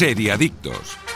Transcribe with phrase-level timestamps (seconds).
[0.00, 1.09] Seriadictos.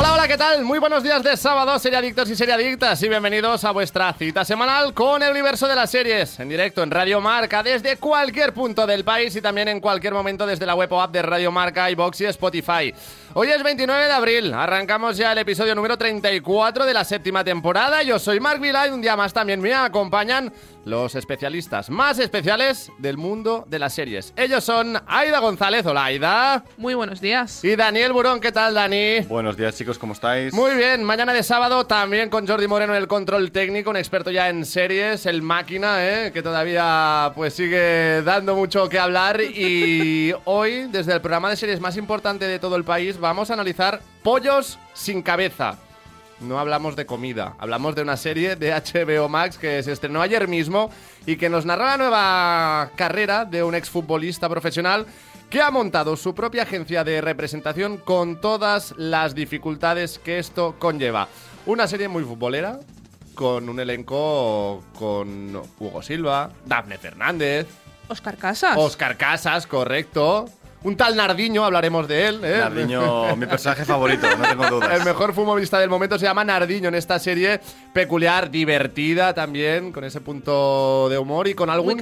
[0.00, 0.64] Hola, hola, ¿qué tal?
[0.64, 5.22] Muy buenos días de sábado, seriadictos y seriadictas, y bienvenidos a vuestra cita semanal con
[5.22, 9.36] el universo de las series, en directo en Radio Marca, desde cualquier punto del país
[9.36, 12.24] y también en cualquier momento desde la web o app de Radio Marca, iBox y
[12.24, 12.94] Spotify.
[13.34, 18.02] Hoy es 29 de abril, arrancamos ya el episodio número 34 de la séptima temporada.
[18.02, 20.50] Yo soy Mark Vila y un día más también me acompañan
[20.84, 24.32] los especialistas más especiales del mundo de las series.
[24.36, 26.64] Ellos son Aida González, hola Aida.
[26.76, 27.62] Muy buenos días.
[27.64, 29.20] Y Daniel Burón, ¿qué tal Dani?
[29.28, 30.52] Buenos días chicos, ¿cómo estáis?
[30.52, 34.30] Muy bien, mañana de sábado también con Jordi Moreno en el control técnico, un experto
[34.30, 36.32] ya en series, el máquina, ¿eh?
[36.32, 41.80] que todavía pues sigue dando mucho que hablar y hoy desde el programa de series
[41.80, 45.78] más importante de todo el país vamos a analizar Pollos sin cabeza.
[46.40, 50.48] No hablamos de comida, hablamos de una serie de HBO Max que se estrenó ayer
[50.48, 50.90] mismo
[51.26, 55.04] y que nos narra la nueva carrera de un exfutbolista profesional
[55.50, 61.28] que ha montado su propia agencia de representación con todas las dificultades que esto conlleva.
[61.66, 62.78] Una serie muy futbolera,
[63.34, 67.66] con un elenco con Hugo Silva, Dafne Fernández,
[68.06, 68.76] Oscar Casas.
[68.76, 70.46] Oscar Casas, correcto.
[70.82, 72.40] Un tal Nardiño, hablaremos de él.
[72.42, 72.58] ¿eh?
[72.58, 74.98] Nardiño, mi personaje favorito, no tengo dudas.
[74.98, 77.60] El mejor futbolista del momento se llama Nardiño en esta serie
[77.92, 81.96] peculiar, divertida también, con ese punto de humor y con algún Muy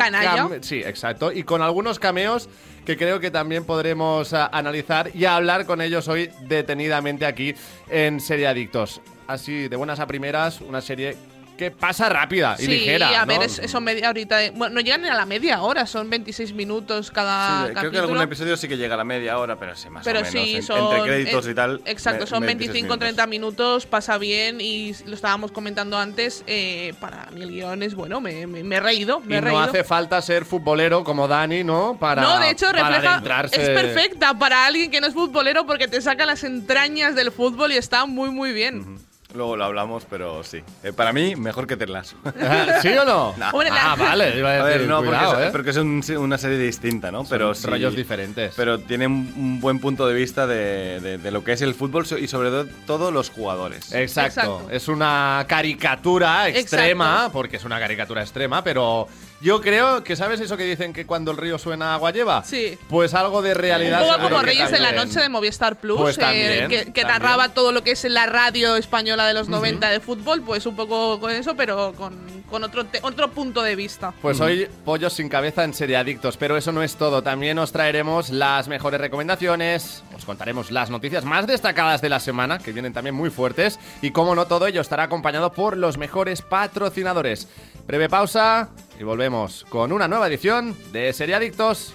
[0.62, 1.32] Sí, exacto.
[1.32, 2.48] Y con algunos cameos
[2.86, 7.56] que creo que también podremos ah, analizar y hablar con ellos hoy detenidamente aquí
[7.88, 9.00] en Serie Adictos.
[9.26, 11.16] Así, de buenas a primeras, una serie
[11.58, 13.20] que pasa rápida y sí, ligera.
[13.20, 13.42] a ver, ¿no?
[13.44, 14.36] es, son media horita.
[14.38, 17.68] de- bueno, no llegan ni a la media hora, son 26 minutos cada Sí, creo
[17.68, 18.02] que capítulo.
[18.04, 20.32] algún episodio sí que llega a la media hora, pero sí, más pero o menos.
[20.32, 20.78] sí, En- son.
[20.94, 21.82] entre créditos y tal.
[21.84, 26.44] Exacto, me- son 26 25 o 30 minutos, pasa bien y lo estábamos comentando antes.
[26.46, 29.20] eh, para mí el guion es bueno, me, me- me he reído.
[29.20, 29.60] Me Y he no reído.
[29.62, 31.96] hace falta ser futbolero como Dani, ¿no?
[31.98, 33.46] Para, no, de hecho, para refleja.
[33.52, 37.72] Es perfecta para alguien que no es futbolero porque te saca las entrañas del fútbol
[37.72, 38.98] y está muy, muy bien.
[39.34, 40.62] Luego lo hablamos, pero sí.
[40.82, 42.16] Eh, para mí, mejor que Terlas.
[42.82, 43.34] ¿Sí o no?
[43.38, 43.50] No.
[43.72, 44.38] Ah, vale.
[44.38, 45.52] Iba a ver, no, cuidado, porque, es, ¿eh?
[45.52, 47.24] porque es un- una serie distinta, ¿no?
[47.24, 48.54] Pero sí- rollos diferentes.
[48.56, 52.06] Pero tiene un, buen punto de vista de, de- de lo que es el fútbol
[52.18, 53.92] y sobre todo todos los jugadores.
[53.92, 54.40] Exacto.
[54.40, 54.70] Exacto.
[54.70, 57.32] Es una caricatura extrema, Exacto.
[57.32, 59.08] porque es una caricatura extrema, pero
[59.40, 62.42] yo creo que, ¿sabes eso que dicen que cuando el río suena agua lleva?
[62.44, 62.76] Sí.
[62.88, 64.00] Pues algo de realidad.
[64.02, 64.92] Un poco seguro como que Reyes de la.
[64.92, 68.76] Noche de Movistar Plus, Pues eh, que, que narraba todo lo que es la radio
[68.76, 72.16] española de los 90 de fútbol, pues un poco con eso, pero con,
[72.50, 74.12] con otro, te- otro punto de vista.
[74.20, 77.22] Pues hoy pollos sin cabeza en Serie Adictos, pero eso no es todo.
[77.22, 82.58] También os traeremos las mejores recomendaciones, os contaremos las noticias más destacadas de la semana,
[82.58, 86.42] que vienen también muy fuertes, y como no todo ello estará acompañado por los mejores
[86.42, 87.48] patrocinadores.
[87.86, 91.94] Breve pausa y volvemos con una nueva edición de Serie Adictos.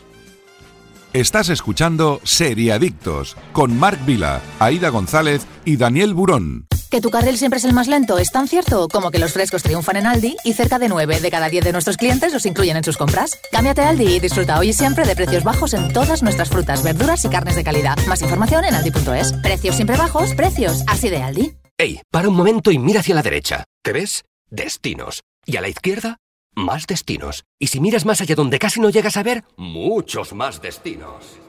[1.13, 6.65] Estás escuchando Seriadictos con Marc Vila, Aida González y Daniel Burón.
[6.93, 9.63] Que tu carril siempre es el más lento es tan cierto como que los frescos
[9.63, 12.77] triunfan en Aldi y cerca de 9 de cada 10 de nuestros clientes los incluyen
[12.77, 13.35] en sus compras.
[13.51, 16.83] Cámbiate a Aldi y disfruta hoy y siempre de precios bajos en todas nuestras frutas,
[16.83, 17.97] verduras y carnes de calidad.
[18.05, 19.33] Más información en aldi.es.
[19.41, 21.55] Precios siempre bajos, precios así de Aldi.
[21.79, 23.63] Ey, para un momento y mira hacia la derecha.
[23.83, 24.23] ¿Qué ves?
[24.51, 25.23] Destinos.
[25.47, 26.17] Y a la izquierda,
[26.53, 27.43] más destinos.
[27.57, 31.39] Y si miras más allá donde casi no llegas a ver, muchos más destinos.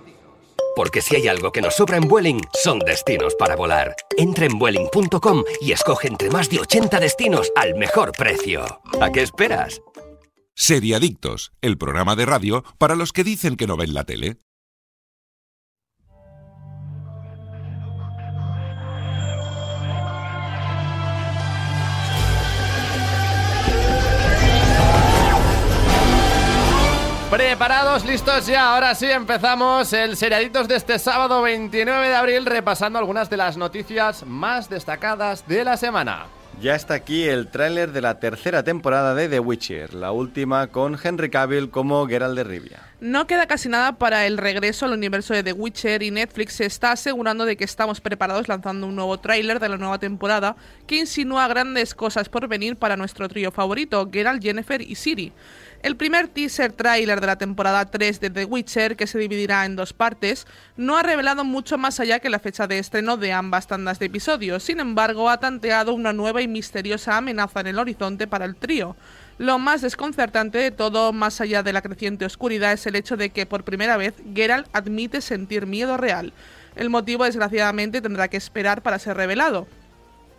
[0.74, 3.94] Porque si hay algo que nos sobra en Vueling, son destinos para volar.
[4.16, 8.64] Entra en Vueling.com y escoge entre más de 80 destinos al mejor precio.
[9.00, 9.80] ¿A qué esperas?
[10.56, 14.36] Seriadictos, el programa de radio para los que dicen que no ven la tele.
[27.34, 28.72] Preparados, listos ya.
[28.72, 33.56] Ahora sí empezamos el seriaditos de este sábado 29 de abril repasando algunas de las
[33.56, 36.26] noticias más destacadas de la semana.
[36.60, 40.96] Ya está aquí el tráiler de la tercera temporada de The Witcher, la última con
[41.02, 42.78] Henry Cavill como Geralt de Rivia.
[43.00, 46.66] No queda casi nada para el regreso al universo de The Witcher y Netflix se
[46.66, 50.54] está asegurando de que estamos preparados lanzando un nuevo tráiler de la nueva temporada
[50.86, 55.32] que insinúa grandes cosas por venir para nuestro trío favorito, Geralt, Jennifer y Siri.
[55.84, 59.76] El primer teaser tráiler de la temporada 3 de The Witcher, que se dividirá en
[59.76, 60.46] dos partes,
[60.78, 64.06] no ha revelado mucho más allá que la fecha de estreno de ambas tandas de
[64.06, 64.62] episodios.
[64.62, 68.96] Sin embargo, ha tanteado una nueva y misteriosa amenaza en el horizonte para el trío.
[69.36, 73.28] Lo más desconcertante de todo, más allá de la creciente oscuridad, es el hecho de
[73.28, 76.32] que por primera vez Geralt admite sentir miedo real.
[76.76, 79.68] El motivo, desgraciadamente, tendrá que esperar para ser revelado.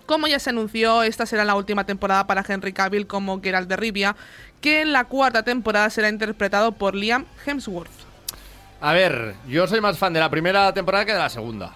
[0.06, 3.76] Como ya se anunció, esta será la última temporada para Henry Cavill como Geralt de
[3.76, 4.16] Rivia,
[4.62, 7.90] que en la cuarta temporada será interpretado por Liam Hemsworth.
[8.82, 11.72] A ver, yo soy más fan de la primera temporada que de la segunda.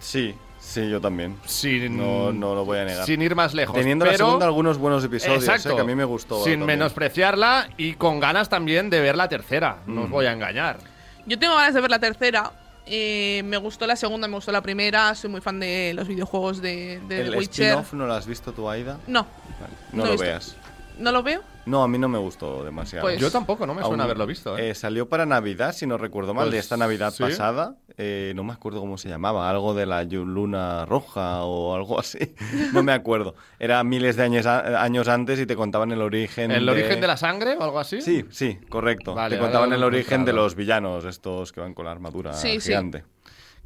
[0.00, 1.36] Sí, sí, yo también.
[1.46, 3.06] Sin, No, no lo voy a negar.
[3.06, 3.74] Sin ir más lejos.
[3.74, 6.44] Teniendo la pero- segunda algunos buenos episodios, eh, que a mí me gustó.
[6.44, 6.78] Sin también.
[6.78, 9.78] menospreciarla y con ganas también de ver la tercera.
[9.86, 10.04] No Mm.
[10.04, 10.78] os voy a engañar.
[11.26, 12.52] Yo tengo ganas de ver la tercera.
[12.86, 15.14] Eh, me gustó la segunda, me gustó la primera.
[15.14, 17.66] Soy muy fan de los videojuegos de, de ¿El The Witcher.
[17.70, 18.98] spin-off no lo has visto tú, Aida?
[19.06, 19.26] No,
[19.60, 20.24] Vale, No lo visto.
[20.26, 20.56] veas.
[20.98, 21.42] ¿no lo veo?
[21.66, 23.04] No, a mí no me gustó demasiado.
[23.06, 24.56] Pues- Yo tampoco, no me suena Aún- haberlo visto.
[24.58, 24.70] ¿eh?
[24.70, 27.22] eh, salió para Navidad, si no recuerdo mal, Pues, de esta Navidad sí.
[27.22, 27.76] pasada.
[27.96, 32.18] Eh, no me acuerdo cómo se llamaba, algo de la luna roja o algo así.
[32.74, 33.34] No me acuerdo.
[33.58, 36.50] Era miles de años, a- años antes y te contaban el origen.
[36.50, 38.00] ¿El origen de la sangre o algo así?
[38.02, 39.14] Sí, sí, correcto.
[39.14, 42.60] Vale, te contaban el origen de los villanos, estos que van con la armadura Sí,
[42.60, 42.68] sí.
[42.68, 43.04] gigante.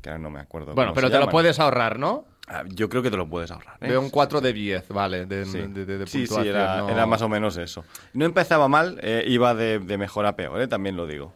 [0.03, 0.75] Que ahora no me acuerdo.
[0.75, 2.25] Bueno, cómo pero se te lo puedes ahorrar, ¿no?
[2.51, 3.77] Ah, Yo creo que te lo puedes ahorrar.
[3.83, 3.89] ¿eh?
[3.91, 6.77] Veo un 4 de 10, vale, de, Sí, de- de- de sí, sí, puntuación, era,
[6.79, 7.85] no- era más o menos eso.
[8.15, 11.35] No empezaba mal, eh, iba de, de mejor a peor, eh, también lo digo.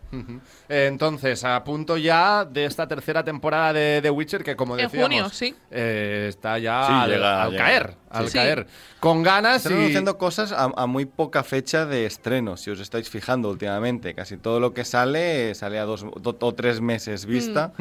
[0.70, 4.84] Eh, Entonces, a punto ya de esta tercera temporada de The Witcher, que como En
[4.86, 5.54] decíamos, junio, sí.
[5.70, 7.64] eh, está ya Sí, al, llega- al llega.
[7.64, 8.38] caer, al Sí.
[8.38, 8.66] caer.
[8.98, 9.76] Con ganas Están y...
[9.80, 14.14] anunciando cosas a, a muy poca fecha de estreno, si os estáis fijando últimamente.
[14.14, 17.72] Casi todo lo que sale sale a dos do- o tres meses vista,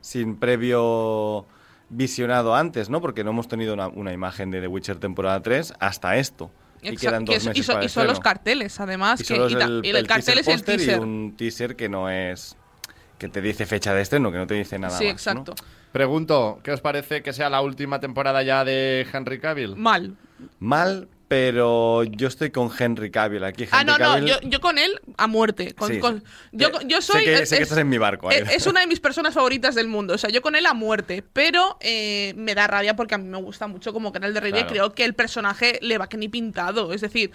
[0.00, 1.46] sin previo
[1.90, 3.00] visionado antes, ¿no?
[3.00, 6.50] Porque no hemos tenido una, una imagen de The Witcher temporada 3 hasta esto.
[6.82, 9.20] Y Exacto, quedan que y, son, para y son los carteles, además.
[9.20, 10.96] Y que, y el, y el el cartel es el teaser.
[10.98, 12.56] y un teaser que no es...
[13.18, 15.32] que te dice fecha de estreno, que no te dice nada Sí, más, ¿no?
[15.42, 15.54] exacto.
[15.92, 19.76] Pregunto, ¿qué os parece que sea la última temporada ya de Henry Cavill?
[19.76, 20.16] Mal.
[20.58, 23.64] Mal, pero yo estoy con Henry Cavill aquí.
[23.70, 25.74] Ah, Henry no, no, Cavill- yo, yo con él a muerte.
[25.74, 27.20] Con- Sí, con- yo, yo soy.
[27.20, 29.32] sé que- es- sé que estás en mi barco, Es, es una de mis personas
[29.32, 30.14] favoritas del mundo.
[30.14, 31.22] O sea, yo con él a muerte.
[31.32, 34.66] Pero eh, me da rabia porque a mí me gusta mucho como canal de Claro.
[34.66, 36.92] creo que el personaje le va que ni pintado.
[36.92, 37.30] Es decir.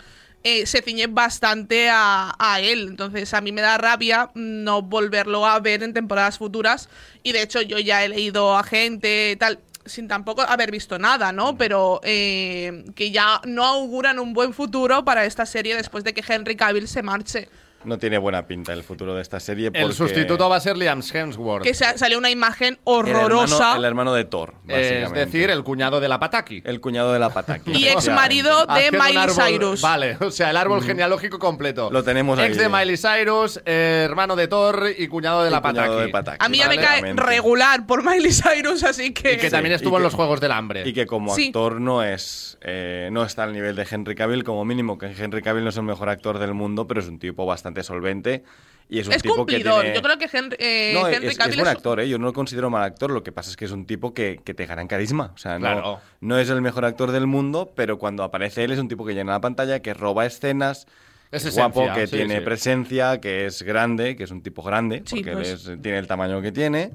[0.47, 2.89] eh, se ciñe bastante a, a él.
[2.89, 6.87] Entonces, a mí me da rabia no volverlo a ver en temporadas futuras.
[7.23, 11.31] Y de hecho, yo ya he leído a gente tal, sin tampoco haber visto nada,
[11.31, 11.35] Mm.
[11.35, 11.57] ¿no?
[11.57, 16.23] Pero eh, que ya no auguran un buen futuro para esta serie después de que
[16.27, 17.49] Henry Cavill se marche.
[17.83, 19.69] No tiene buena pinta el futuro de esta serie.
[19.71, 21.63] El sustituto va a ser Liam Hemsworth.
[21.63, 23.55] Que sa- salió una imagen el horrorosa.
[23.57, 26.63] hermano, el hermano de Thor, es decir, el cuñado de la Pataki.
[26.65, 27.71] El cuñado de la Pataki.
[27.75, 29.81] Y ex marido de Miley árbol- Cyrus.
[29.81, 31.91] Vale, o sea, el árbol genealógico completo.
[31.91, 32.63] Lo tenemos Ex ahí.
[32.63, 36.05] de Miley Cyrus, eh, hermano de Thor y cuñado de Y la cuñado Pataki.
[36.05, 36.37] de Pataki.
[36.43, 39.33] A mí ya me cae regular por Miley Cyrus, así que.
[39.33, 40.81] Y que Sí, también estuvo en los Juegos del Hambre.
[40.87, 41.47] Y que como Sí.
[41.47, 45.43] actor no es eh, no está al nivel de Henry Cavill, como mínimo, que Henry
[45.43, 48.43] Cavill no es el mejor actor del mundo, pero es un tipo bastante solvente
[48.87, 49.77] y es un es tipo cumplidor.
[49.77, 49.95] que tiene...
[49.95, 52.07] Yo creo que Henry, eh, No, Henry es, es Cavill buen actor, ¿eh?
[52.07, 54.39] yo no lo considero mal actor, lo que pasa es que es un tipo que,
[54.43, 55.31] que te gana en carisma.
[55.33, 55.99] O sea, no, Claro.
[56.21, 59.13] no es el mejor actor del mundo, pero cuando aparece él es un tipo que
[59.15, 60.85] llena la pantalla, que roba escenas,
[61.31, 62.45] Es guapo, esencia, que sí, tiene sí.
[62.45, 65.63] presencia, que es grande, que es un tipo grande, Sí, porque pues.
[65.81, 66.91] tiene el tamaño que tiene.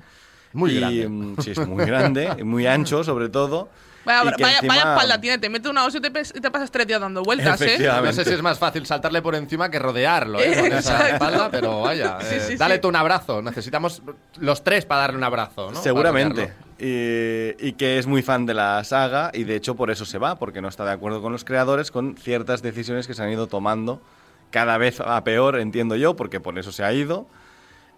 [0.52, 1.08] Muy Y, grande.
[1.08, 3.68] mm, Sí, es muy grande, muy ancho sobre todo.
[4.04, 6.86] Vaya, vaya, vaya encima- espalda tiene, te mete una hostia y te, te pasas tres
[6.86, 7.78] días dando vueltas, ¿eh?
[8.02, 10.56] No sé si es más fácil saltarle por encima que rodearlo ¿eh?
[10.60, 12.80] con esa espalda, pero vaya, Sí, eh, sí, dale sí.
[12.80, 13.42] tú un abrazo.
[13.42, 14.02] Necesitamos
[14.38, 15.80] los tres para darle un abrazo, ¿no?
[15.82, 16.52] Seguramente.
[16.78, 20.16] Y, y que es muy fan de la saga y de hecho por eso se
[20.16, 23.30] va, porque no está de acuerdo con los creadores con ciertas decisiones que se han
[23.30, 24.00] ido tomando
[24.50, 27.26] cada vez a peor, entiendo yo, porque por eso se ha ido.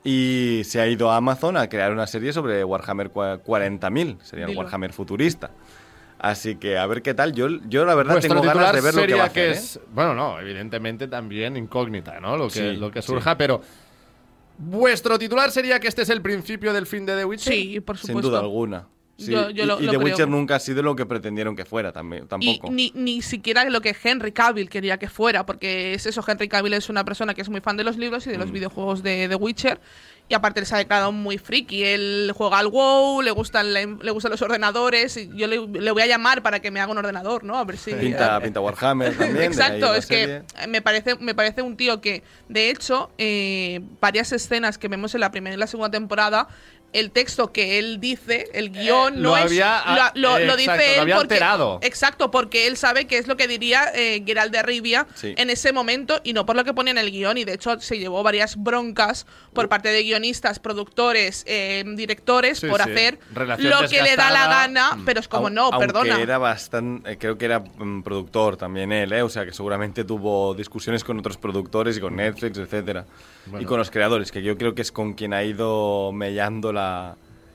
[0.05, 4.47] Y se ha ido a Amazon a crear una serie sobre Warhammer cua- 40.000, sería
[4.47, 4.57] el.
[4.57, 5.51] Warhammer futurista.
[6.23, 7.33] Así que a ver qué tal.
[7.33, 9.53] Yo, yo la verdad Vuestro tengo ganas de ver lo que va a hacer.
[9.55, 9.83] que ¿eh?
[9.93, 12.37] bueno, no, evidentemente también incógnita, ¿no?
[12.37, 13.09] Lo que, Sí, lo que sí.
[13.09, 13.61] surja, pero
[14.57, 17.53] vuestro titular sería que este es el principio del fin de The Witcher.
[17.53, 18.31] Sí, por Sin supuesto.
[18.31, 18.87] duda alguna.
[19.19, 20.01] Sí, Yo- yo y lo- y lo The creo.
[20.01, 22.71] Witcher nunca ha sido lo que pretendieron que fuera también, Y tampoco.
[22.73, 26.73] ni, ni siquiera lo que Henry Cavill quería que fuera, porque es eso, Henry Cavill
[26.75, 28.53] es una persona que es muy fan de los libros y de los Mm.
[28.53, 29.81] videojuegos de The Witcher,
[30.29, 33.87] y aparte él se ha declarado muy friki, él juega al WoW, le gustan, le,
[33.87, 36.91] le gustan los ordenadores, y yo le, le voy a llamar para que me haga
[36.91, 37.59] un ordenador, ¿no?
[37.59, 37.93] A ver si...
[37.93, 39.45] Pinta, pinta Warhammer también.
[39.45, 40.43] Exacto, es serie.
[40.59, 45.15] que me parece, me parece un tío que, de hecho, eh, varias escenas que vemos
[45.15, 46.49] en la primera y la segunda temporada,
[46.93, 49.45] el texto que él dice, el guion, Eh, no lo es.
[49.45, 51.35] había, lo, lo- eh, lo exacto, dice lo él había porque.
[51.35, 51.79] alterado.
[51.83, 55.35] Exacto, porque él sabe qué es lo que diría eh, Geralt de Rivia Sí.
[55.37, 57.39] en ese momento y no por lo que ponía en el guion.
[57.39, 62.67] Y de hecho, se llevó varias broncas por parte de guionistas, productores, eh, directores Sí,
[62.67, 62.91] por sí.
[62.91, 66.21] hacer Relación lo que le da la gana, pero es como no, aunque perdona.
[66.21, 69.23] era bastante, creo que era mm, productor también él, ¿eh?
[69.23, 73.07] o sea que seguramente tuvo discusiones con otros productores y con Netflix, etcétera,
[73.59, 76.82] y con los creadores, que yo creo que es con quien ha ido mellando la,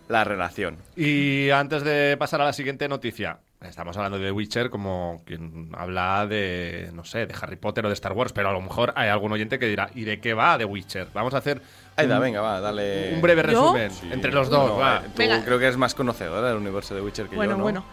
[0.10, 0.77] la relación.
[0.96, 5.72] Y antes de pasar a la siguiente noticia, Estamos hablando de The Witcher como quien
[5.75, 8.93] habla de, no sé, de Harry Potter o de Star Wars, pero a lo mejor
[8.96, 11.07] hay algún oyente que dirá, ¿y de qué va The Witcher?
[11.12, 11.60] Vamos a hacer
[11.96, 13.13] Aida, venga, va, dale.
[13.15, 14.60] un breve resumen entre los dos.
[14.74, 14.98] Bueno, va.
[14.98, 15.43] eh, Tú Venga.
[15.43, 17.63] creo que eres más conocedora del universo de Witcher que bueno, yo, ¿no?
[17.63, 17.86] bueno.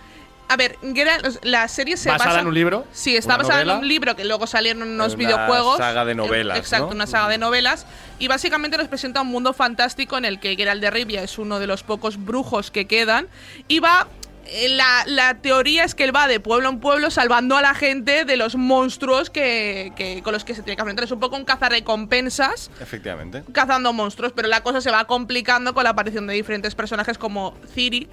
[0.48, 2.86] A ver, Geralt- la serie se ¿Basada basa en un libro?
[2.92, 5.78] Sí, está ¿Una basada en un libro que luego salieron unos Una videojuegos.
[5.78, 6.92] saga de novelas, Exacto, ¿no?
[6.92, 7.86] una saga de novelas.
[8.18, 11.58] Y básicamente nos presenta un mundo fantástico en el que Geralt de Rivia es uno
[11.58, 13.26] de los pocos brujos que quedan.
[13.68, 14.06] Y va.
[14.46, 17.74] eh, La, la teoría es que él va de pueblo en pueblo salvando a la
[17.74, 21.04] gente de los monstruos que, que- con los que se tiene que enfrentar.
[21.06, 23.42] Es un poco un cazarrecompensas Efectivamente.
[23.52, 27.54] cazando monstruos, pero la cosa se va complicando con la aparición de diferentes personajes como
[27.74, 28.06] Ciri,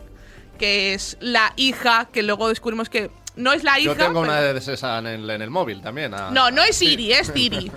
[0.61, 3.93] que es la hija, que luego descubrimos que no es la hija.
[3.93, 6.11] Yo tengo pero- una de esas en el, en el móvil también.
[6.11, 7.71] No, no es Ciri, es Ciri.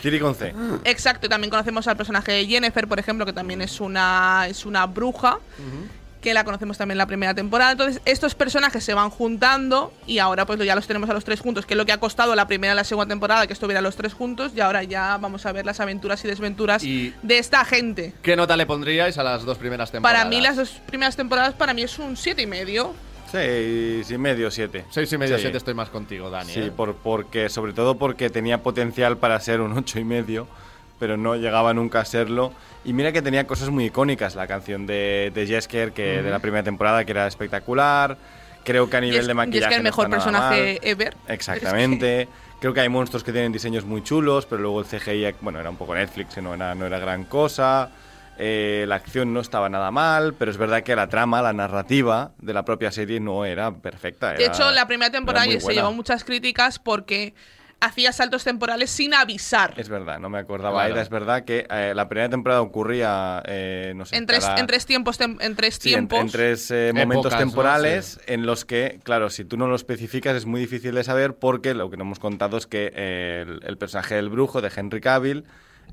[0.00, 0.54] Ciri con C.
[0.84, 4.64] Exacto, y también conocemos al personaje de Jennifer, por ejemplo, que también es una, es
[4.64, 5.38] una bruja.
[6.20, 7.72] Que la conocemos también en la primera temporada.
[7.72, 11.40] Entonces, estos personajes se van juntando y ahora pues ya los tenemos a los tres
[11.40, 13.84] juntos, que es lo que ha costado la primera y la segunda temporada que estuvieran
[13.84, 14.52] los tres juntos.
[14.54, 18.14] Y ahora ya vamos a ver las aventuras y desventuras Y- de esta gente.
[18.22, 20.20] ¿Qué nota le pondríais a las dos primeras temporadas?
[20.24, 22.94] Para mí las dos primeras temporadas para mí es un siete y medio.
[23.30, 24.84] Seis y medio, siete.
[24.90, 25.42] Seis y medio, Sí.
[25.42, 26.50] siete estoy más contigo, Dani.
[26.52, 26.72] Sí, ¿eh?
[26.74, 30.48] por, porque, sobre todo porque tenía potencial para ser un ocho y medio,
[30.98, 32.52] pero no llegaba nunca a serlo.
[32.84, 36.38] Y mira que tenía cosas muy icónicas, la canción de, de Jesker, que de la
[36.38, 38.16] primera temporada, que era espectacular.
[38.64, 40.90] Creo que a nivel es, de maquillaje es que el no mejor nada personaje mal.
[40.90, 41.16] ever.
[41.28, 42.28] Exactamente.
[42.60, 45.70] Creo que hay monstruos que tienen diseños muy chulos, pero luego el CGI, bueno, era
[45.70, 47.90] un poco Netflix, no era, no era gran cosa.
[48.40, 52.30] Eh, la acción no estaba nada mal, pero es verdad que la trama, la narrativa
[52.38, 54.32] de la propia serie no era perfecta.
[54.32, 57.34] De hecho, la primera era temporada se llevó muchas críticas porque
[57.80, 59.74] hacía saltos temporales sin avisar.
[59.76, 60.84] Es verdad, no me acordaba.
[60.86, 61.00] Claro.
[61.00, 64.66] Es verdad que eh, la primera temporada ocurría, eh, no sé, en, tres, cada- en
[64.66, 65.20] tres tiempos.
[65.20, 66.18] tem- en tres Sí, tiempos.
[66.18, 67.46] en, tres eh, momentos Épocas, ¿no?
[67.46, 71.34] temporales en los que, claro, si tú no lo especificas es muy difícil de saber
[71.34, 74.70] porque lo que no hemos contado es que eh, el, el personaje del brujo de
[74.74, 75.44] Henry Cavill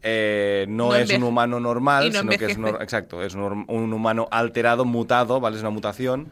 [0.01, 3.65] eh, no, No es un humano normal, no sino que es un, exacto, es un,
[3.67, 5.55] un humano alterado, mutado, ¿vale?
[5.55, 6.31] Es una mutación,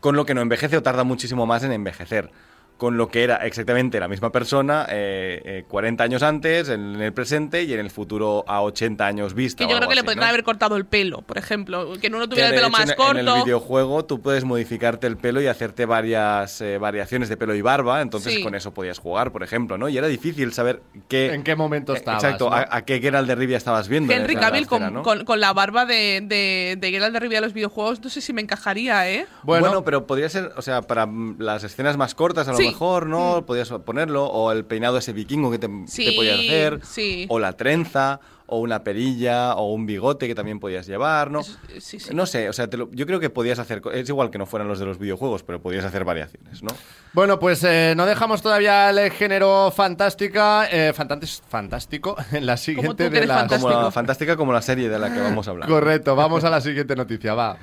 [0.00, 2.30] con lo que no envejece o tarda muchísimo más en envejecer.
[2.76, 7.12] Con lo que era exactamente la misma persona eh, eh, 40 años antes, en el
[7.12, 9.58] presente y en el futuro a 80 años vista.
[9.58, 10.28] que o yo creo algo que le podrían ¿no?
[10.30, 11.92] haber cortado el pelo, por ejemplo.
[12.00, 13.18] Que en uno Que, tuviera el pelo más en- corto.
[13.20, 17.54] En el videojuego tú puedes modificarte el pelo y hacerte varias eh, variaciones de pelo
[17.54, 18.42] y barba, entonces Sí.
[18.42, 19.88] con eso podías jugar, por ejemplo, ¿no?
[19.88, 21.32] Y era difícil saber qué...
[21.32, 22.24] ¿En qué momento eh, estabas?
[22.24, 22.56] Exacto, ¿no?
[22.56, 24.12] a, a qué Geralt de Rivia estabas viendo.
[24.12, 25.02] en Henry Cavill con, ¿no?
[25.02, 28.20] con- con la barba de, de, de Geralt de Rivia de los videojuegos, no sé
[28.20, 29.26] si me encajaría, ¿eh?
[29.44, 32.56] Bueno, Bueno, pero podría ser, o sea, para mm, las escenas más cortas a lo
[32.56, 32.63] Sí.
[32.64, 32.66] Mm.
[32.72, 33.44] mejor, ¿no?
[33.46, 37.26] Podías ponerlo, o el peinado ese vikingo que te, Sí, te podías hacer, sí.
[37.28, 41.40] o la trenza, o una perilla, o un bigote que también podías llevar, ¿no?
[41.40, 42.14] Es- sí, sí.
[42.14, 44.44] No sé, o sea, te lo- yo creo que podías hacer, es igual que no
[44.44, 46.68] fueran los de los videojuegos, pero podías hacer variaciones, ¿no?
[47.14, 53.08] Bueno, pues eh, no dejamos todavía el género fantástica, eh, fantantes- fantástico en la siguiente
[53.08, 53.48] tú de las...
[53.50, 55.68] Como la, fantástica como la serie de la que vamos a hablar.
[55.68, 57.56] Correcto, vamos a la siguiente noticia, va.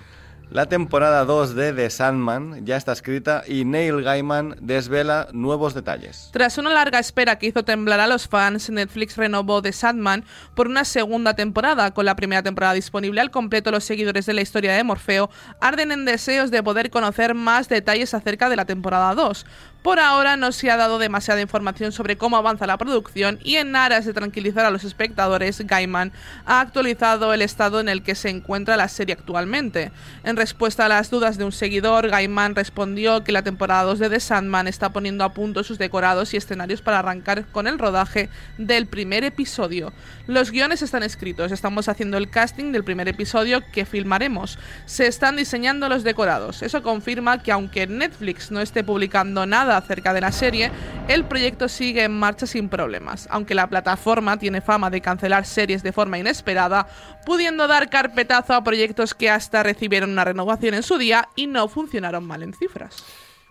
[0.52, 6.28] La temporada 2 de The Sandman ya está escrita y Neil Gaiman desvela nuevos detalles.
[6.34, 10.68] Tras una larga espera que hizo temblar a los fans, Netflix renovó The Sandman por
[10.68, 11.92] una segunda temporada.
[11.92, 15.30] Con la primera temporada disponible al completo, los seguidores de la historia de Morfeo
[15.62, 19.46] arden en deseos de poder conocer más detalles acerca de la temporada 2.
[19.82, 23.76] Por ahora no se ha dado demasiada información sobre cómo avanza la producción y en
[23.76, 26.12] aras de tranquilizar a los espectadores, Gaiman
[26.46, 29.92] ha actualizado el estado en el que se encuentra la serie actualmente.
[30.24, 34.10] En respuesta a las dudas de un seguidor, Gaiman respondió que la temporada 2 de
[34.12, 38.30] The Sandman está poniendo a punto sus decorados y escenarios para arrancar con el rodaje
[38.60, 39.94] del primer episodio.
[40.28, 44.60] Los guiones están escritos, estamos haciendo el casting del primer episodio que filmaremos.
[44.86, 46.62] Se están diseñando los decorados.
[46.62, 50.72] Eso confirma que aunque Netflix no esté publicando nada acerca de la serie,
[51.08, 53.28] el proyecto sigue en marcha sin problemas.
[53.32, 56.88] Aunque la plataforma tiene fama de cancelar series de forma inesperada,
[57.26, 61.68] pudiendo dar carpetazo a proyectos que hasta recibieron una renovación en su día y no
[61.68, 63.04] funcionaron mal en cifras.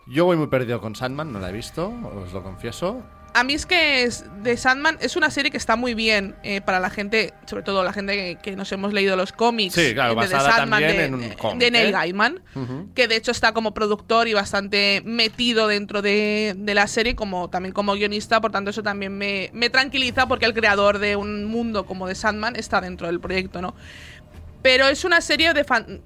[0.07, 1.93] Yo voy muy perdido con Sandman, no la he visto,
[2.25, 3.03] os lo confieso.
[3.33, 6.61] A mí es que es, The Sandman es una serie que está muy bien eh,
[6.61, 9.95] para la gente, sobre todo la gente que, que nos hemos leído los cómics Sí,
[9.95, 11.93] claro, eh, de The Sandman de, en un de- cómic, de Neil ¿eh?
[11.93, 12.41] Gaiman,
[12.95, 17.49] que de hecho está como productor y bastante metido dentro de, de la serie, como
[17.51, 21.45] también como guionista, por tanto eso también me, me tranquiliza porque el creador de un
[21.45, 23.77] mundo como The Sandman está dentro del proyecto, ¿no?
[24.63, 26.01] Pero es una serie de fan-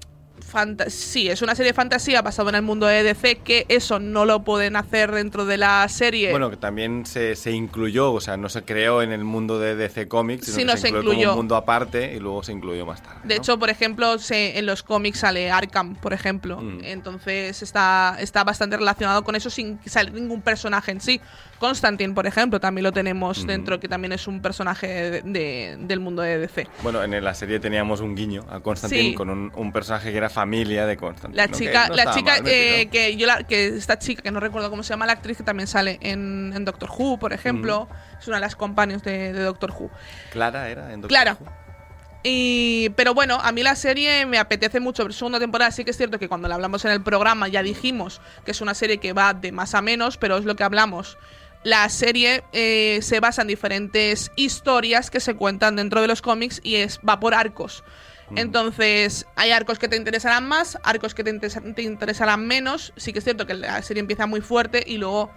[0.55, 3.99] fanta- sí, es una serie de fantasía basada en el mundo de DC, que eso
[3.99, 6.31] no lo pueden hacer dentro de la serie.
[6.31, 9.75] Bueno, que también se, se incluyó, o sea, no se creó en el mundo de
[9.75, 13.03] DC Comics, sino que se, incluyó como un mundo aparte y luego se incluyó más
[13.03, 13.19] tarde.
[13.25, 13.41] De ¿no?
[13.41, 16.61] hecho, por ejemplo, se- en los cómics sale Arkham, por ejemplo.
[16.61, 16.79] Mm.
[16.83, 21.19] Entonces está, está bastante relacionado con eso sin salir ningún personaje en sí.
[21.59, 25.99] Constantine, por ejemplo, también lo tenemos dentro, que también es un personaje de- de- del
[25.99, 26.67] mundo de DC.
[26.83, 29.13] Bueno, en la serie teníamos un guiño a Constantine Sí.
[29.15, 31.35] con un, un personaje que era familia de Constantine.
[31.41, 34.39] La chica, no la chica mal eh, que yo la, que esta chica que no
[34.39, 37.87] recuerdo cómo se llama la actriz que también sale en, en Doctor Who, por ejemplo,
[38.19, 39.89] es una de las companions de, de Doctor Who.
[40.31, 41.37] Clara era en Doctor Clara.
[41.39, 41.47] Who.
[42.27, 45.69] Y, pero bueno, a mí la serie me apetece mucho ver segunda temporada.
[45.71, 48.61] Sí que es cierto que cuando la hablamos en el programa ya dijimos que es
[48.61, 51.19] una serie que va de más a menos, pero es lo que hablamos.
[51.65, 56.61] La serie eh, se basa en diferentes historias que se cuentan dentro de los cómics
[56.63, 57.83] y es va por arcos.
[58.35, 62.93] Entonces, hay arcos que te interesarán más, arcos que te, interesa- te interesarán menos.
[62.97, 65.31] Sí que es cierto que la serie empieza muy fuerte y luego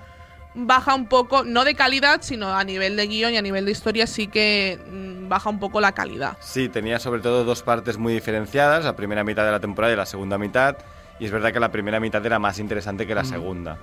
[0.55, 3.73] baja un poco, no de calidad, sino a nivel de guion y a nivel de
[3.73, 6.37] historia sí que mm, baja un poco la calidad.
[6.41, 9.97] Sí, tenía sobre todo dos partes muy diferenciadas, la primera mitad de la temporada y
[9.97, 10.77] la segunda mitad,
[11.21, 13.79] y es verdad que la primera mitad era más interesante que la segunda.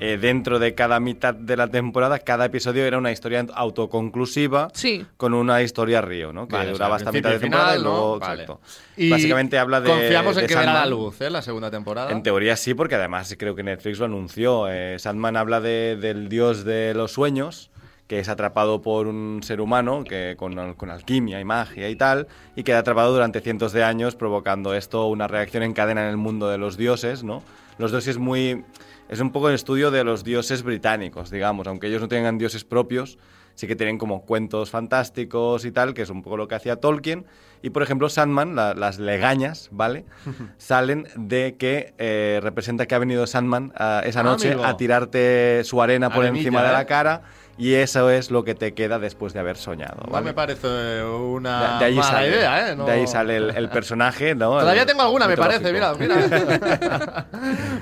[0.00, 5.04] Eh, dentro de cada mitad de la temporada, cada episodio era una historia autoconclusiva Sí.
[5.16, 6.46] con una historia río, ¿no?
[6.46, 8.18] Que Vale, o sea, duraba hasta mitad de temporada final, y luego, ¿no?
[8.20, 8.42] Vale.
[8.42, 8.60] exacto.
[8.96, 11.30] Y Básicamente habla de Confiamos en de que verá la luz, ¿eh?
[11.30, 12.12] La segunda temporada.
[12.12, 14.68] En teoría sí, porque además creo que Netflix lo anunció.
[14.70, 17.70] Eh, Sandman habla de- del dios de los sueños,
[18.06, 22.28] que es atrapado por un ser humano que con, con alquimia y magia y tal,
[22.54, 26.16] y queda atrapado durante cientos de años, provocando esto una reacción en cadena en el
[26.16, 27.42] mundo de los dioses, ¿no?
[27.78, 28.64] Los dioses muy...
[29.08, 32.64] Es un poco el estudio de los dioses británicos, digamos, aunque ellos no tengan dioses
[32.64, 33.18] propios,
[33.54, 36.76] sí que tienen como cuentos fantásticos y tal, que es un poco lo que hacía
[36.76, 37.24] Tolkien.
[37.62, 40.04] Y por ejemplo, Sandman, la- las legañas, ¿vale?
[40.58, 44.64] Salen de que eh, representa que ha venido Sandman ah, esa Ah, noche amigo.
[44.66, 46.72] a tirarte su arena por Arenilla, encima de ¿eh?
[46.72, 47.22] la cara.
[47.58, 50.06] Y eso es lo que te queda después de haber soñado.
[50.22, 52.76] Me parece una de, de ahí mala sale, idea, ¿eh?
[52.76, 54.50] No- De ahí sale el, el personaje, ¿no?
[54.60, 57.26] Todavía El tengo alguna, me parece, mira, mira.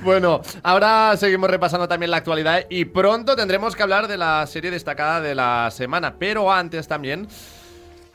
[0.02, 4.70] bueno, ahora seguimos repasando también la actualidad y pronto tendremos que hablar de la serie
[4.70, 7.28] destacada de la semana, pero antes también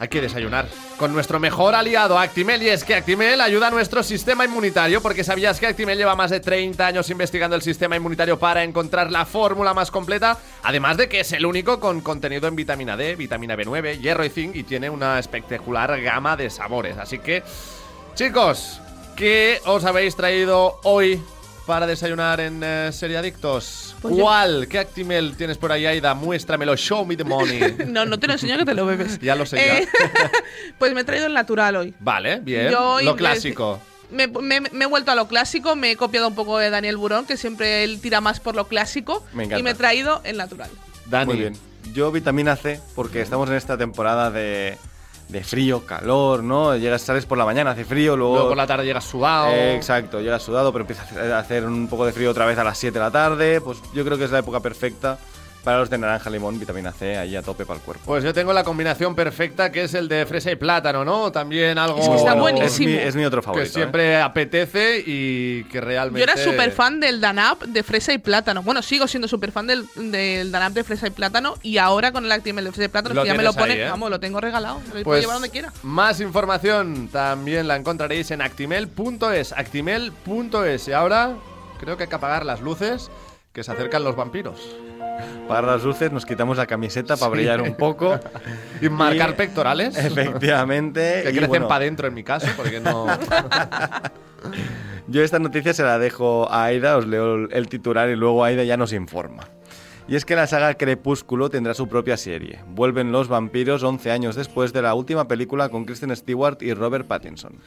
[0.02, 4.02] hay que desayunar con nuestro mejor aliado Actimel y es que Actimel ayuda a nuestro
[4.02, 8.40] sistema inmunitario porque sabías que Actimel lleva más de 30 años investigando el sistema inmunitario
[8.40, 12.56] para encontrar la fórmula más completa, además de que es el único con contenido en
[12.56, 17.20] vitamina D, vitamina B9, hierro y zinc y tiene una espectacular gama de sabores, así
[17.20, 17.44] que
[18.16, 18.82] Chicos,
[19.16, 21.22] ¿qué os habéis traído hoy
[21.66, 23.96] para desayunar en eh, Seriadictos?
[24.02, 24.68] Pues yo- ¿Cuál?
[24.68, 26.14] ¿Qué Actimel tienes por ahí, Aida?
[26.14, 27.60] Muéstramelo, show me the money.
[27.88, 29.20] No, no te lo enseño que te lo bebes.
[29.20, 29.80] Ya lo sé, ya.
[29.80, 29.88] Eh,
[30.80, 31.94] pues me he traído el natural hoy.
[32.00, 32.70] vale, bien.
[32.72, 33.80] Yo Lo clásico.
[34.10, 36.98] Me, me- me he vuelto a lo clásico, me he copiado un poco de Daniel
[36.98, 39.26] Burón, que siempre él tira más por lo clásico.
[39.34, 39.60] Me encanta.
[39.60, 40.70] y me he traído el natural.
[41.06, 41.26] Dani.
[41.26, 41.54] Muy bien.
[41.94, 44.78] Yo vitamina C, porque estamos en esta temporada de,
[45.32, 46.76] de frío, calor, ¿no?
[46.76, 48.34] Llegas, sales por la mañana, hace frío, luego...
[48.34, 49.48] Luego por la tarde llegas sudado.
[49.48, 51.04] Eh, exacto, llegas sudado, pero empieza
[51.36, 53.62] a hacer- un poco de frío otra vez a las 7 de la tarde.
[53.62, 55.18] Pues yo creo que es la época perfecta
[55.64, 58.04] para los de naranja, limón, vitamina C, ahí a tope para el cuerpo.
[58.06, 61.32] Pues yo tengo la combinación perfecta que es el de fresa y plátano, ¿no?
[61.32, 62.90] También algo Es que está Bueno, buenísimo.
[62.90, 63.70] Es mi, es mi otro que favorito.
[63.70, 63.72] ¿eh?
[63.74, 66.20] siempre apetece y que realmente...
[66.26, 68.64] Yo era súper fan del Danap de fresa y plátano.
[68.64, 71.56] Bueno, sigo siendo súper fan del, del Danap de fresa y plátano.
[71.62, 73.82] Y ahora con el Actimel de fresa y plátano, Lo que ya me lo pone,
[73.82, 73.90] ¿eh?
[73.90, 74.80] vamos, lo tengo regalado.
[74.80, 75.72] Me lo puedo Pues llevar donde quiera.
[75.84, 80.88] más información también la encontraréis en actimel.es, actimel.es.
[80.88, 81.36] Y ahora
[81.80, 83.12] creo que hay que apagar las luces
[83.54, 84.60] que se acercan los vampiros.
[85.48, 88.20] Para las luces nos quitamos la camiseta para brillar un poco.
[88.82, 89.98] Y marcar Y- pectorales.
[89.98, 91.22] Efectivamente.
[91.24, 93.06] Que y crecen bueno, para adentro en mi caso, porque no...
[95.08, 98.44] Yo esta noticia se la dejo a Aida, os leo el- el titular y luego
[98.44, 99.44] Aida ya nos informa.
[100.08, 102.60] Y es que la saga Crepúsculo tendrá su propia serie.
[102.68, 107.08] Vuelven los vampiros 11 años después de la última película con Kristen Stewart y Robert
[107.08, 107.60] Pattinson.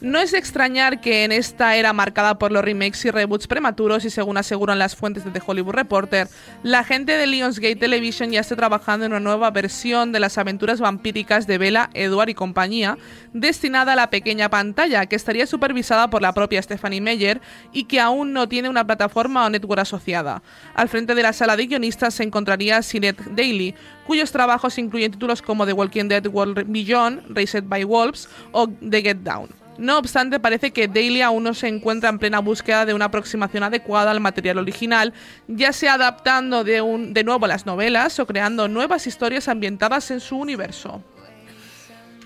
[0.00, 4.06] No es de extrañar que en esta era marcada por los remakes y reboots prematuros
[4.06, 6.26] y según aseguran las fuentes de The Hollywood Reporter,
[6.62, 10.80] la gente de Lionsgate Television ya está trabajando en una nueva versión de las aventuras
[10.80, 12.96] vampíricas de Bella, Edward y compañía,
[13.34, 18.00] destinada a la pequeña pantalla, que estaría supervisada por la propia Stephanie Meyer y que
[18.00, 20.42] aún no tiene una plataforma o network asociada.
[20.74, 23.74] Al frente de la sala de guionistas se encontraría Sinet Daly,
[24.06, 29.02] cuyos trabajos incluyen títulos como The Walking Dead World Beyond, Raised by Wolves o The
[29.02, 29.59] Get Down.
[29.80, 33.62] No obstante, parece que Daly aún no se encuentra en plena búsqueda de una aproximación
[33.62, 35.14] adecuada al material original,
[35.48, 40.20] ya sea adaptando de, un, de nuevo las novelas o creando nuevas historias ambientadas en
[40.20, 41.02] su universo.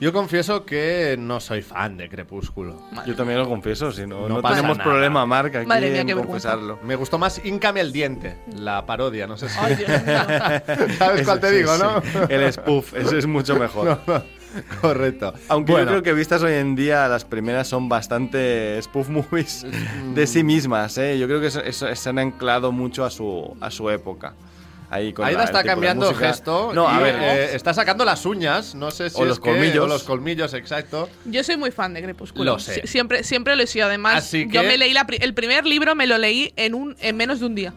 [0.01, 2.83] Yo confieso que no soy fan de Crepúsculo.
[3.07, 4.91] Yo también lo confieso, si no, No no, tenemos nada.
[4.91, 6.81] problema, Marc, aquí Madre mía, en confesarlo.
[6.83, 9.57] Me gustó más Íncame el diente, la parodia, no sé si.
[9.61, 10.19] Ay, Dios mío.
[10.99, 11.83] ¿Sabes cuál te Sí, digo, sí.
[11.83, 12.03] no?
[12.29, 14.01] El spoof, eso es mucho mejor.
[14.81, 15.35] Correcto.
[15.49, 19.67] Aunque Bueno, yo creo que vistas hoy en día, las primeras son bastante spoof movies
[20.15, 21.19] de sí mismas, ¿eh?
[21.19, 24.35] Yo creo que eso- eso- se han anclado mucho a su, a su época.
[24.91, 26.29] Ahí con Aida la- está de cambiando música.
[26.29, 26.71] gesto.
[26.73, 28.75] No, a y, ver, eh, está sacando las uñas.
[28.77, 29.85] No sé si O es los que- colmillos.
[29.85, 31.09] o los colmillos, exacto.
[31.25, 32.53] Yo soy muy fan de Crepúsculo.
[32.53, 32.83] Lo sé.
[32.83, 33.87] Sie- Siempre, siempre lo he sido.
[33.87, 36.95] Además, Así yo me leí la pri- el primer libro, me lo leí en un
[37.01, 37.73] en menos de un día.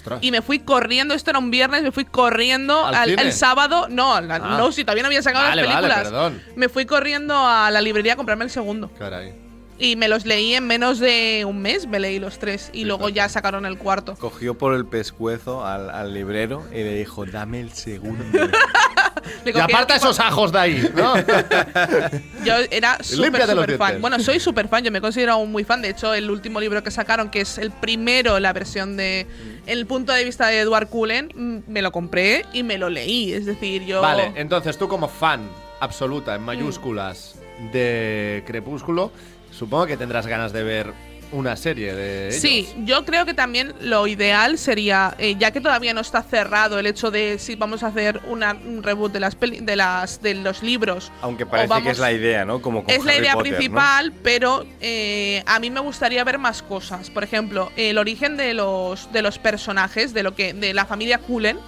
[0.00, 0.18] Ostras.
[0.22, 3.86] Y me fui corriendo, esto era un viernes, me fui corriendo ¿Al el sábado.
[3.88, 4.22] No, Ah.
[4.58, 6.32] no, si todavía no habían sacado Vale, las películas.
[6.56, 8.90] Me fui corriendo a la librería a comprarme el segundo.
[8.98, 9.34] Caray.
[9.78, 12.68] Y me los leí en menos de un mes, me leí los tres.
[12.74, 14.14] Y luego ya sacaron el cuarto.
[14.16, 18.24] cogió por el pescuezo al, al librero y le dijo, dame el segundo.
[19.44, 21.14] Le Y aparta esos ajos de ahí, ¿no?
[22.44, 24.00] Yo era súper, fan.
[24.00, 25.82] Bueno, soy súper fan, yo me considero un muy fan.
[25.82, 29.26] De hecho, el último libro que sacaron, que es el primero, la versión de.
[29.66, 33.32] El punto de vista de Edward Cullen, mm, me lo compré y me lo leí.
[33.32, 34.00] Es decir, yo.
[34.00, 35.48] Vale, entonces tú como fan
[35.80, 37.36] absoluta, en mayúsculas,
[37.72, 39.12] de Crepúsculo,
[39.50, 40.92] supongo que tendrás ganas de ver
[41.32, 42.40] una serie de ellos.
[42.40, 46.78] Sí, yo creo que también lo ideal sería, eh, ya que todavía no está cerrado
[46.78, 50.20] el hecho de si vamos a hacer una, un reboot de las, peli- de las
[50.22, 51.12] de los libros.
[51.22, 52.60] Aunque parece vamos- que es la idea, ¿no?
[52.60, 53.58] Como con Es la idea Potter, ¿no?
[53.58, 57.10] principal, pero eh, a mí me gustaría ver más cosas.
[57.10, 61.18] Por ejemplo, el origen de los, de los personajes, de lo que de la familia
[61.18, 61.58] Cullen,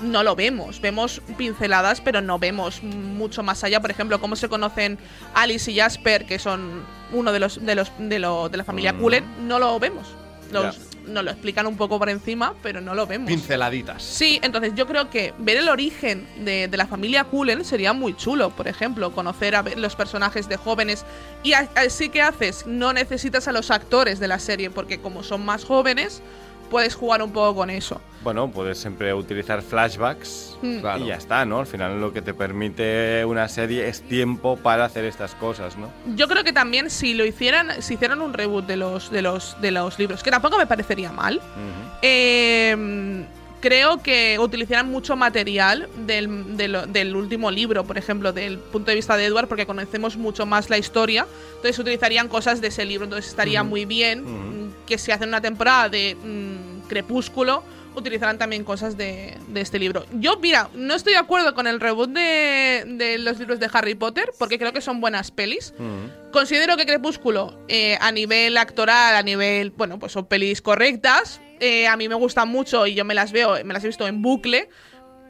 [0.00, 0.80] no lo vemos.
[0.80, 3.80] Vemos pinceladas, pero no vemos mucho más allá.
[3.80, 4.98] Por ejemplo, cómo se conocen
[5.34, 8.92] Alice y Jasper, que son uno de los de los de, lo- de la familia
[8.92, 9.00] Mm.
[9.00, 10.06] Cullen, no lo vemos.
[10.52, 10.84] Los- Ya.
[11.06, 13.28] nos lo explican un poco por encima, pero no lo vemos.
[13.28, 14.02] Pinceladitas.
[14.02, 18.16] Sí, entonces yo creo que ver el origen de, de la familia Cullen sería muy
[18.16, 21.04] chulo, por ejemplo, conocer a los personajes de jóvenes.
[21.42, 25.44] Y así que haces, no necesitas a los actores de la serie, porque como son
[25.44, 26.20] más jóvenes,
[26.70, 28.00] puedes jugar un poco con eso.
[28.22, 30.80] Bueno, puedes siempre utilizar flashbacks Mm.
[30.80, 31.04] Claro.
[31.04, 31.60] y ya está, ¿no?
[31.60, 35.88] Al final lo que te permite una serie es tiempo para hacer estas cosas, ¿no?
[36.16, 39.58] Yo creo que también si lo hicieran, si hicieran un reboot de los, de los,
[39.62, 41.40] de los libros, que tampoco me parecería mal.
[42.02, 43.24] Eh,
[43.60, 48.94] creo que utilizaran mucho material del, del- del último libro, por ejemplo, del punto de
[48.96, 51.26] vista de Edward, porque conocemos mucho más la historia.
[51.56, 53.04] Entonces utilizarían cosas de ese libro.
[53.04, 57.62] Entonces estaría muy bien mm, que si hacen una temporada de mm, Crepúsculo,
[57.94, 60.06] utilizarán también cosas de, de este libro.
[60.12, 63.94] Yo, mira, no estoy de acuerdo con el reboot de, de los libros de Harry
[63.96, 65.74] Potter, porque creo que son buenas pelis.
[66.32, 69.70] Considero que Crepúsculo, eh, a nivel actoral, a nivel.
[69.72, 71.40] Bueno, pues son pelis correctas.
[71.60, 74.06] Eh, a mí me gustan mucho y yo me las veo, me las he visto
[74.06, 74.68] en bucle.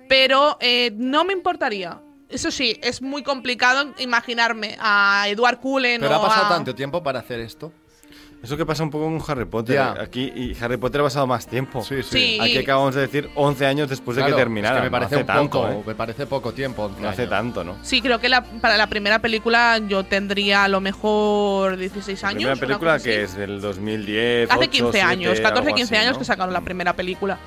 [0.08, 2.00] Pero eh, no me importaría.
[2.28, 6.74] Eso sí, es muy complicado imaginarme a Edward Cullen Pero o ha pasado a- tanto
[6.74, 7.72] tiempo para hacer esto.
[8.42, 9.74] Eso que pasa un poco con Harry Potter.
[9.74, 9.90] Ya.
[10.00, 11.82] Aquí y Harry Potter ha pasado más tiempo.
[11.84, 12.38] Sí, Sí.
[12.40, 14.76] Aquí acabamos de decir 11 años después de que terminara.
[14.76, 15.82] es que me No parece hace un tanto, poco, ¿eh?
[15.86, 16.84] me parece poco tiempo.
[16.84, 17.30] 11 No hace años.
[17.30, 17.76] tanto, ¿no?
[17.82, 22.28] Sí, creo que la- para la primera película yo tendría a lo mejor 16 La
[22.28, 22.36] años.
[22.38, 23.32] primera una película que así.
[23.32, 24.50] es del 2010.
[24.50, 26.18] Hace 8, 15 años, 7, 14, algo 15 así, años ¿no?
[26.20, 27.38] que sacaron la primera película.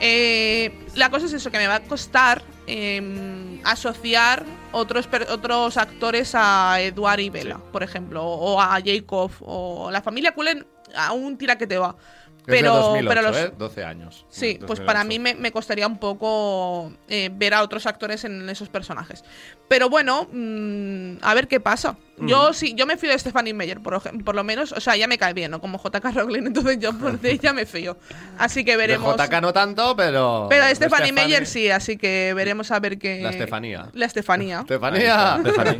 [0.00, 6.32] Eh, la cosa es eso, que me va a costar eh, asociar otros, otros actores
[6.34, 11.56] a Edward y Bella, por ejemplo, o a Jacob, o la familia Cullen, aún tira
[11.56, 11.96] que te va.
[12.42, 13.52] Es de Pero, 2008, pero los, ¿eh?
[13.56, 14.26] 12 años.
[14.28, 14.86] Sí, pues 2008.
[14.86, 19.24] para mí me, me costaría un poco eh, ver a otros actores en esos personajes.
[19.68, 21.96] Pero bueno, mm, a ver qué pasa.
[22.18, 25.08] Yo sí, yo me fío de Stephanie Meyer, por, por lo menos, o sea, ya
[25.08, 25.60] me cae bien, ¿no?
[25.60, 27.96] Como JK Rowling, entonces yo por de ella me fío.
[28.38, 29.16] Así que De veremos.
[29.16, 30.46] JK no tanto, pero.
[30.48, 33.20] Pero de de Stephanie Stephanie- Meyer sí, así que veremos a ver qué.
[33.22, 33.88] La Estefanía.
[33.94, 34.60] La Estefanía.
[34.60, 35.38] Estefanía.
[35.42, 35.76] Stephanie,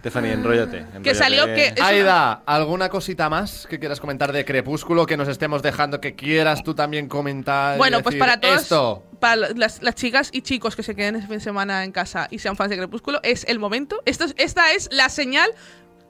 [0.00, 0.86] Stephanie, enróllate.
[1.02, 1.74] Que salió enróllate.
[1.74, 6.14] que- Aida, ¿alguna cosita más que quieras comentar de Crepúsculo que nos estemos dejando que
[6.14, 7.78] quieras tú también comentar?
[7.78, 9.02] Bueno, pues para todos, Esto.
[9.18, 12.28] para las, las chicas y chicos que se queden este fin de semana en casa
[12.30, 14.02] y sean fans de Crepúsculo, es el momento.
[14.04, 15.50] Esto es- esta es la señal.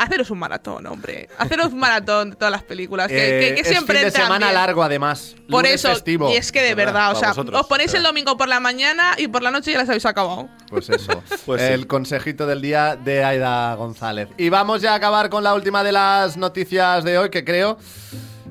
[0.02, 1.28] Haceros un maratón, hombre.
[1.36, 3.08] Haceros un maratón de todas las películas.
[3.08, 4.54] Que, Eh, que- que es siempre fin de semana bien.
[4.54, 5.36] largo, además.
[5.50, 6.30] Por eso, festivo.
[6.32, 6.94] y es que de ¿Verdad?
[6.94, 9.72] verdad, o sea, vosotros, os ponéis el domingo por la mañana y por la noche
[9.72, 10.48] ya las habéis acabado.
[10.70, 11.22] Pues eso.
[11.44, 11.68] Pues sí.
[11.68, 14.28] el consejito del día de Aida González.
[14.38, 17.76] Y vamos ya a acabar con la última de las noticias de hoy, que creo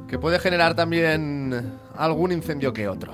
[0.10, 3.14] que puede generar también algún incendio que otro.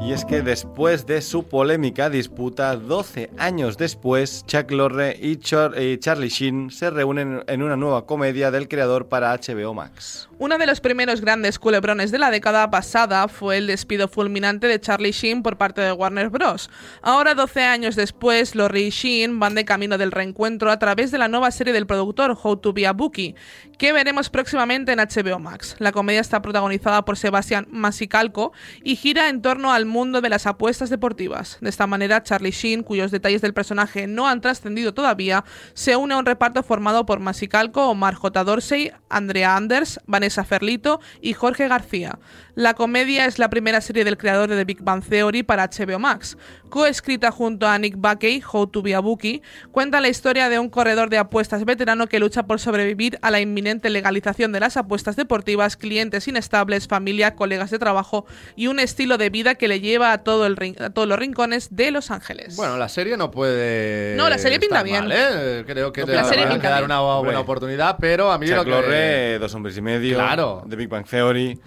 [0.00, 5.98] Y es que después de su polémica disputa, 12 años después, Chuck Lorre y, y
[5.98, 10.29] Charlie Sheen se reúnen en una nueva comedia del creador para HBO Max.
[10.42, 14.80] Uno de los primeros grandes culebrones de la década pasada fue el despido fulminante de
[14.80, 16.70] Charlie Sheen por parte de Warner Bros.
[17.02, 21.18] Ahora, 12 años después, Laurie y Sheen van de camino del reencuentro a través de
[21.18, 23.34] la nueva serie del productor How to Be a Bookie,
[23.76, 25.76] que veremos próximamente en HBO Max.
[25.78, 30.46] La comedia está protagonizada por Sebastián Masicalco y gira en torno al mundo de las
[30.46, 31.58] apuestas deportivas.
[31.60, 36.14] De esta manera, Charlie Sheen, cuyos detalles del personaje no han trascendido todavía, se une
[36.14, 38.42] a un reparto formado por Masicalco, Omar J.
[38.42, 42.18] Dorsey, Andrea Anders, Vanessa Ferlito y Jorge García.
[42.54, 45.98] La comedia es la primera serie del creador de The Big Bang Theory para HBO
[45.98, 46.36] Max.
[46.68, 50.68] Coescrita junto a Nick Bakey, How to Be a Bookie, cuenta la historia de un
[50.68, 55.16] corredor de apuestas veterano que lucha por sobrevivir a la inminente legalización de las apuestas
[55.16, 60.12] deportivas, clientes inestables, familia, colegas de trabajo y un estilo de vida que le lleva
[60.12, 62.54] a, todo el rin- a todos los rincones de Los Ángeles.
[62.56, 64.14] Bueno, la serie no puede.
[64.16, 65.08] No, la serie pinta bien.
[65.08, 65.64] mal, ¿eh?
[65.66, 68.30] Creo que No, te la la serie van a pinta dar una buena oportunidad, pero
[68.30, 68.70] a mí lo que.
[68.70, 70.64] Lorre, Dos Hombres y Medio, Claro.
[70.68, 71.58] The Big Bang Theory,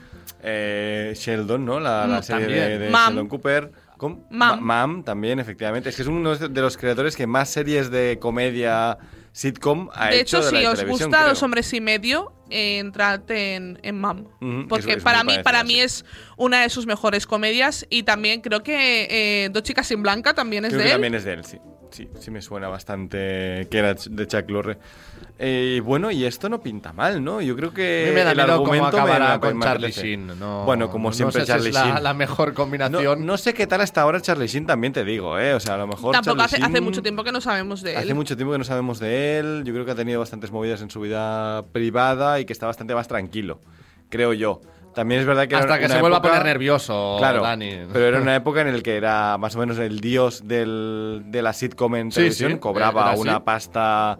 [0.41, 1.79] eh, Sheldon, ¿no?
[1.79, 2.67] La, la Mm, serie también.
[2.67, 2.91] de, de.
[2.91, 3.71] Sheldon Cooper.
[3.97, 4.25] ¿Cómo?
[4.29, 4.59] Mam.
[4.59, 5.89] Ma- Mam también, efectivamente.
[5.89, 8.97] Es que es uno de los creadores que más series de comedia
[9.31, 11.29] sitcom ha de hecho hecho, de si la os gusta creo.
[11.29, 14.25] Dos Hombres y Medio, eh, entrad en, en MAM.
[14.69, 16.05] Porque es- es para mí, para mí es
[16.37, 19.07] una de sus mejores comedias y también creo que
[19.45, 20.95] eh, Dos Chicas sin Blanca también es Creo de que él.
[20.95, 21.57] también es de él, sí.
[21.91, 24.79] Sí, sí me suena bastante que era de Chuck Lorre.
[25.37, 27.39] Eh, bueno, y esto no pinta mal, ¿no?
[27.41, 29.91] Yo creo que me da el argumento me- acabará me- con me Charlie.
[29.91, 30.39] Sheen.
[30.39, 32.03] No, bueno, como no siempre sé si Charlie es la, Sheen.
[32.03, 33.25] la mejor No, combinación.
[33.25, 35.53] no sé qué tal hasta ahora Charlie Sheen, también te digo, ¿eh?
[35.53, 37.91] O sea, a lo mejor Tampoco Charlie hace, hace mucho tiempo que no sabemos de
[37.91, 37.97] él.
[37.97, 39.63] Hace mucho tiempo que no sabemos de él.
[39.65, 42.93] Yo creo que ha tenido bastantes movidas en su vida privada y que está bastante
[42.95, 43.59] más tranquilo,
[44.09, 44.61] creo yo.
[44.93, 47.79] También es verdad que Hasta era que se vuelva época- a poner nervioso, Claro, Dani.
[47.91, 51.41] pero era una época en la que era más o menos el dios del- de
[51.41, 52.51] la sitcom en Sí, televisión.
[52.53, 54.19] sí, cobraba una pasta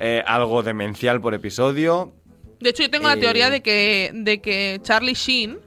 [0.00, 2.12] eh, algo demencial por episodio.
[2.58, 5.58] De hecho, yo tengo la Eh, teoría de que, de que Charlie Sheen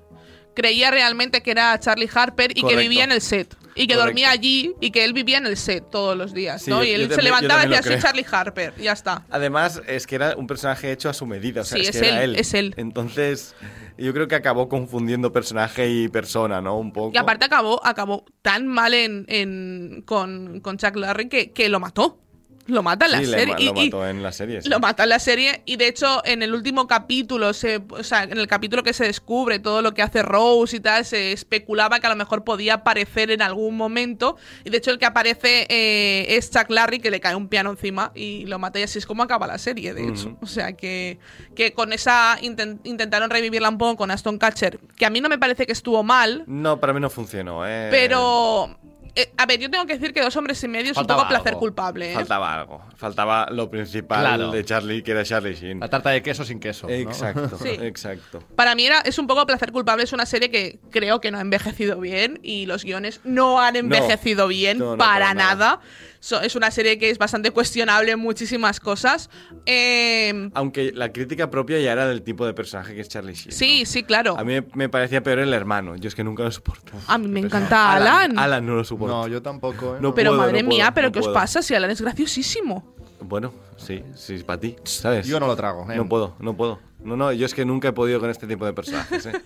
[0.55, 2.67] creía realmente que era Charlie Harper y Correcto.
[2.67, 3.55] que vivía en el set.
[3.77, 4.05] Y que Correcto.
[4.07, 6.83] dormía allí y que él vivía en el set todos los días, Sí, ¿no?
[6.83, 8.01] y él se también- levantaba y decía, soy.
[8.01, 9.23] Charlie Harper, y ya está.
[9.29, 11.61] Además, es que era un personaje hecho a su medida.
[11.61, 12.39] O sea, Sí, es, es que era él, él.
[12.39, 12.73] es él.
[12.77, 13.55] Entonces,
[13.97, 16.77] yo creo que acabó confundiendo personaje y persona, ¿no?
[16.77, 17.11] Un poco.
[17.13, 21.79] Y aparte acabó, acabó tan mal en, en- con, con Chuck Larry que, que lo
[21.79, 22.19] mató.
[22.67, 23.55] Lo mata en la Sí, serie.
[23.55, 24.61] lo y- mató en la serie.
[24.61, 24.69] sí.
[24.69, 28.23] Lo mata en la serie y de hecho en el último capítulo, se, o sea,
[28.23, 31.99] en el capítulo que se descubre todo lo que hace Rose y tal, se especulaba
[31.99, 35.65] que a lo mejor podía aparecer en algún momento y de hecho el que aparece
[35.69, 38.99] eh, es Chuck Larry que le cae un piano encima y lo mata y así
[38.99, 40.37] es como acaba la serie, de hecho.
[40.41, 41.19] O sea que,
[41.55, 45.29] que con esa inten- intentaron revivirla un poco con Aston Catcher, que a mí no
[45.29, 47.87] me parece que estuvo mal, No, para mí no funcionó, ¿eh?
[47.91, 48.77] pero...
[49.17, 51.21] eh, a ver, yo tengo que decir que dos hombres y medio es un Faltaba
[51.23, 51.59] poco placer algo.
[51.59, 52.11] culpable.
[52.11, 52.13] ¿eh?
[52.13, 52.81] Faltaba algo.
[52.95, 54.51] Faltaba lo principal Claro.
[54.51, 55.79] de Charlie, que era Charlie Sheen.
[55.79, 56.87] La tarta de queso sin queso.
[56.87, 56.93] ¿no?
[56.93, 57.69] Exacto, Sí.
[57.81, 58.43] exacto.
[58.55, 61.37] Para mí era, es un poco placer culpable, es una serie que creo que no
[61.37, 65.55] ha envejecido bien y los guiones no han envejecido bien No, no, para, para nada.
[65.55, 65.79] nada.
[66.27, 69.29] So- es una serie que es bastante cuestionable en muchísimas cosas.
[69.65, 73.53] Eh, Aunque la crítica propia ya era del tipo de personaje que es Charlie Sheen.
[73.53, 73.85] sí, ¿no?
[73.85, 74.37] sí, claro.
[74.37, 75.95] A mí me parecía peor el hermano.
[75.95, 76.91] Yo es que nunca lo soporto.
[77.07, 78.37] A mí me encanta Alan.
[78.37, 79.15] Alan no lo soporto.
[79.15, 79.95] No, yo tampoco.
[79.95, 79.99] ¿eh?
[80.01, 81.33] No pero puedo, madre no mía, puedo, ¿pero no qué os puedo.
[81.33, 81.61] pasa?
[81.61, 82.93] Si Alan es graciosísimo.
[83.21, 85.27] Bueno, sí, sí, para ti, ¿sabes?
[85.27, 85.89] Yo no lo trago.
[85.89, 85.95] ¿eh?
[85.95, 86.81] No puedo, no puedo.
[87.05, 89.31] No, no, yo es que nunca he podido con este tipo de personajes, ¿eh?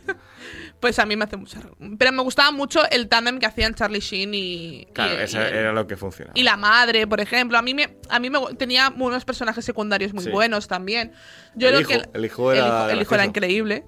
[0.81, 1.59] Pues a mí me hace mucha...
[1.97, 4.87] Pero me gustaba mucho el tándem que hacían Charlie Sheen y...
[4.93, 6.33] Claro, y- eso y era lo que funcionaba.
[6.37, 7.57] Y la madre, por ejemplo.
[7.57, 10.31] A mí me, a mí me tenía unos personajes secundarios muy Sí.
[10.31, 11.13] buenos también.
[11.55, 13.85] Yo El creo hijo- que el hijo era el hijo era increíble.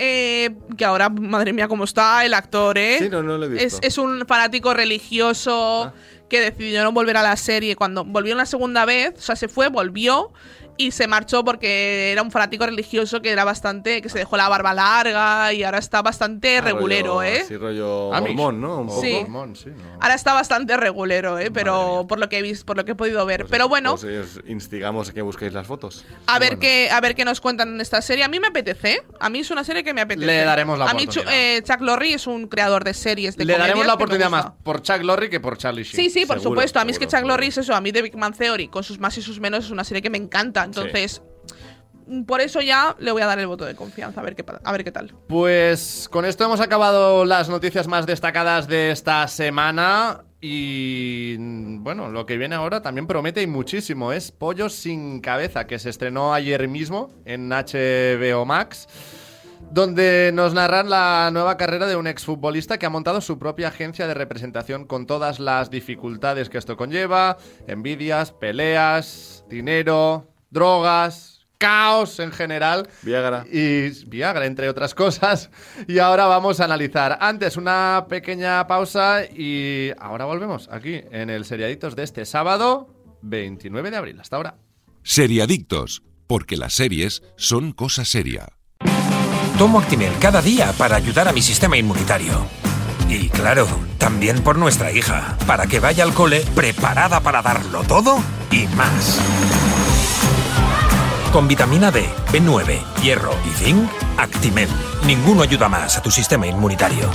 [0.00, 2.98] Eh, que ahora, madre mía, cómo está el actor, ¿eh?
[3.00, 3.66] Sí, no, no lo he visto.
[3.66, 5.94] Es, es un fanático religioso Ah.
[6.28, 7.74] que decidió no volver a la serie.
[7.74, 10.32] Cuando volvió una segunda vez, o sea, se fue, volvió
[10.78, 14.48] y se marchó porque era un fanático religioso que era bastante, que se dejó la
[14.48, 17.44] barba larga y ahora está bastante Ah, regulero, rollo- ¿eh?
[17.46, 18.78] Sí, rollo mormón, ¿no?
[18.78, 19.00] Un poco.
[19.02, 19.12] Sí.
[19.22, 19.98] mormón, sí, no.
[20.00, 21.50] Ahora está bastante regulero, ¿eh?
[21.50, 23.40] Pero por lo que he visto, por lo que he podido ver.
[23.40, 24.06] Pues Pero bueno, os
[24.46, 26.04] instigamos a que busquéis las fotos.
[26.26, 26.60] a ver bueno.
[26.60, 28.24] qué a ver qué nos cuentan en esta serie.
[28.24, 28.92] A mí me apetece.
[28.92, 29.02] ¿eh?
[29.20, 30.26] A mí es una serie que me apetece.
[30.26, 31.34] Le daremos la A mí Chu- oportunidad.
[31.56, 34.82] eh, Chuck Lorre es un creador de series de Le daremos la oportunidad más por
[34.82, 36.04] Chuck Lorre que por Charlie Sheen.
[36.04, 36.78] Sí, sí, por Seguro, supuesto.
[36.80, 37.60] A mí es que seguro, Chuck Lorre seguro.
[37.62, 37.74] es eso.
[37.74, 40.02] A mí The Big Man Theory, con sus más y sus menos, es una serie
[40.02, 40.67] que me encanta.
[40.68, 41.22] Entonces,
[42.06, 44.20] mm, por eso ya le voy a dar el voto de confianza.
[44.20, 45.14] A ver qué, a ver qué tal.
[45.28, 50.24] Pues con esto hemos acabado las noticias más destacadas de esta semana.
[50.40, 54.12] Y mm, bueno, lo que viene ahora también promete y muchísimo.
[54.12, 58.86] Es Pollos sin cabeza, que se estrenó ayer mismo en HBO Max.
[59.70, 64.06] donde nos narran la nueva carrera de un exfutbolista que ha montado su propia agencia
[64.06, 72.32] de representación con todas las dificultades que esto conlleva, envidias, peleas, dinero, drogas, caos en
[72.32, 72.88] general.
[73.02, 73.44] Viagra.
[73.50, 75.50] Y Viagra, entre otras cosas.
[75.86, 77.18] Y ahora vamos a analizar.
[77.20, 83.90] Antes una pequeña pausa y ahora volvemos aquí en el Seriaditos de este sábado 29
[83.90, 84.20] de abril.
[84.20, 84.56] Hasta ahora.
[85.02, 88.48] Seriadictos, porque las series son cosa seria.
[89.58, 92.46] Tomo Actimel cada día para ayudar a mi sistema inmunitario.
[93.08, 98.18] Y claro, también por nuestra hija, para que vaya al cole preparada para darlo todo
[98.52, 99.18] y más.
[101.32, 104.68] Con vitamina D, B9, hierro y zinc, Actimel.
[105.06, 107.10] Ninguno ayuda más a tu sistema inmunitario.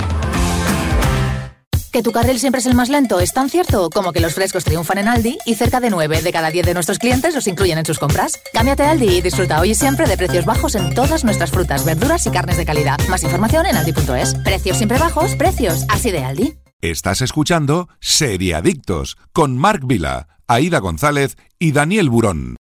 [1.92, 4.64] Que tu carril siempre es el más lento es tan cierto como que los frescos
[4.64, 7.78] triunfan en Aldi y cerca de 9 de cada 10 de nuestros clientes los incluyen
[7.78, 8.40] en sus compras.
[8.52, 11.84] Cámbiate a Aldi y disfruta hoy y siempre de precios bajos en todas nuestras frutas,
[11.84, 12.98] verduras y carnes de calidad.
[13.08, 14.34] Más información en aldi.es.
[14.42, 16.58] Precios siempre bajos, precios así de Aldi.
[16.80, 22.56] Estás escuchando Seriadictos con Marc Vila, Aida González y Daniel Burón.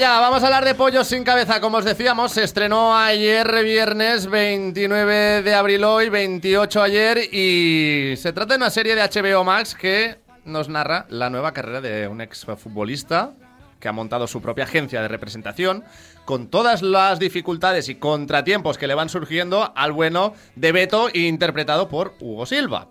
[0.00, 1.60] Vamos a hablar de Pollos sin cabeza.
[1.60, 8.32] Como os decíamos, se estrenó ayer viernes 29 de abril hoy, 28 ayer y se
[8.32, 12.20] trata de una serie de HBO Max que nos narra la nueva carrera de un
[12.20, 13.34] exfutbolista
[13.78, 15.84] que ha montado su propia agencia de representación
[16.24, 21.88] con todas las dificultades y contratiempos que le van surgiendo al bueno de Beto interpretado
[21.88, 22.88] por Hugo Silva.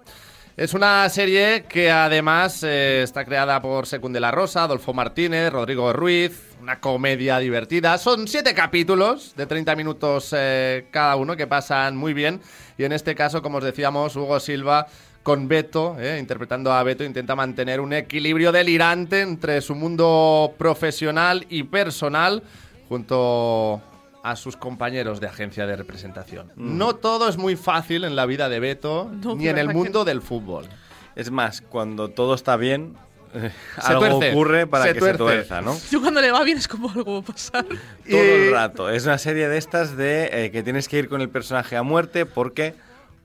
[0.55, 5.51] Es una serie que además eh, está creada por Secund de la Rosa, Adolfo Martínez,
[5.51, 7.97] Rodrigo Ruiz, una comedia divertida.
[7.97, 12.39] Son siete capítulos de 30 minutos eh, cada uno que pasan muy bien.
[12.77, 14.87] Y en este caso, como os decíamos, Hugo Silva
[15.23, 21.45] con Beto, eh, interpretando a Beto, intenta mantener un equilibrio delirante entre su mundo profesional
[21.49, 22.41] y personal
[22.87, 23.81] junto
[24.23, 26.49] a sus compañeros de agencia de representación.
[26.55, 30.05] No todo es muy fácil en la vida de Beto, No, ni en el mundo
[30.05, 30.69] que- del fútbol.
[31.17, 32.95] Es más, cuando todo está bien,
[33.77, 35.17] algo tuerce, ocurre para se que tuerce.
[35.17, 35.75] se tuerza, ¿no?
[35.91, 37.65] Yo cuando le va bien es como algo va a pasar.
[37.67, 38.89] Todo Y- el rato.
[38.89, 41.83] Es una serie de estas de eh, que tienes que ir con el personaje a
[41.83, 42.75] muerte porque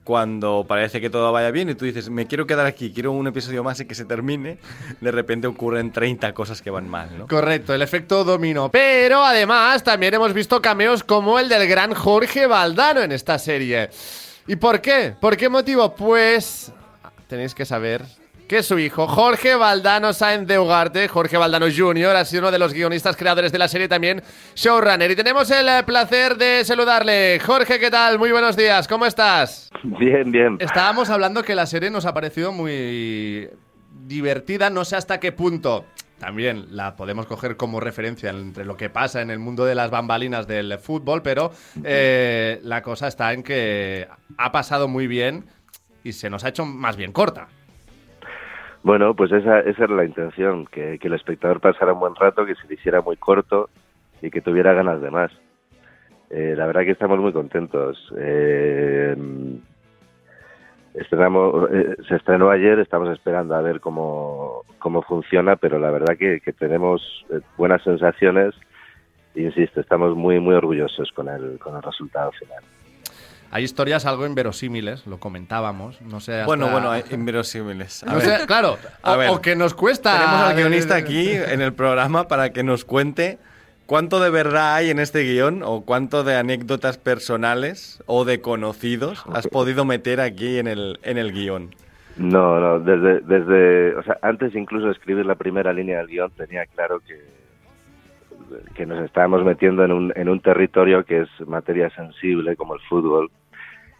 [0.03, 3.27] cuando parece que todo vaya bien y tú dices, me quiero quedar aquí, quiero un
[3.27, 4.57] episodio más y que se termine,
[5.01, 7.27] de repente ocurren 30 cosas que van mal, ¿no?
[7.27, 8.71] Correcto, el efecto dominó.
[8.71, 13.91] Pero además también hemos visto cameos como el del gran Jorge Valdano en esta serie.
[14.47, 15.13] ¿Y por qué?
[15.19, 15.93] ¿Por qué motivo?
[15.93, 16.71] Pues
[17.27, 18.03] tenéis que saber
[18.49, 22.57] que su hijo, Jorge Valdano Sáenz de Ugarte, Jorge Valdano Jr., ha sido uno de
[22.57, 24.23] los guionistas creadores de la serie también,
[24.55, 25.11] showrunner.
[25.11, 27.39] Y tenemos el eh, placer de saludarle.
[27.45, 28.17] Jorge, ¿qué tal?
[28.17, 29.69] Muy buenos días, ¿cómo estás?
[29.83, 30.57] Bien, bien.
[30.59, 33.51] Estábamos hablando que la serie nos ha parecido muy
[34.07, 35.85] divertida, no sé hasta qué punto.
[36.17, 39.91] También la podemos coger como referencia entre lo que pasa en el mundo de las
[39.91, 41.51] bambalinas del fútbol, pero
[41.83, 44.07] eh, la cosa está en que
[44.37, 45.45] ha pasado muy bien
[46.03, 47.47] y se nos ha hecho más bien corta.
[48.81, 52.45] Bueno, pues esa, esa era la intención, que, que el espectador pasara un buen rato,
[52.45, 53.69] que se le hiciera muy corto
[54.21, 55.31] y que tuviera ganas de más.
[56.29, 58.11] Eh, la verdad que estamos muy contentos.
[58.17, 59.15] Eh,
[60.93, 66.17] estrenamos, eh, se estrenó ayer, estamos esperando a ver cómo, cómo funciona, pero la verdad
[66.17, 68.55] que, que tenemos eh, buenas sensaciones.
[69.35, 72.63] Insisto, estamos muy, muy orgullosos con el, con el resultado final.
[73.51, 78.03] Hay historias algo inverosímiles, lo comentábamos, no sé hasta- Bueno, bueno, hay inverosímiles.
[78.03, 79.29] A No ver, sé, claro, A o, ver.
[79.31, 80.13] o que nos cuesta...
[80.13, 83.39] tenemos al guionista aquí en el programa para que nos cuente
[83.87, 89.23] cuánto de verdad hay en este guion o cuánto de anécdotas personales o de conocidos
[89.33, 91.73] has podido meter aquí en el, en el guion.
[92.17, 96.29] No, no, desde, desde, o sea, antes incluso de escribir la primera línea del guion
[96.31, 97.17] tenía claro que,
[98.75, 102.81] que nos estábamos metiendo en un, en un territorio que es materia sensible como el
[102.81, 103.31] fútbol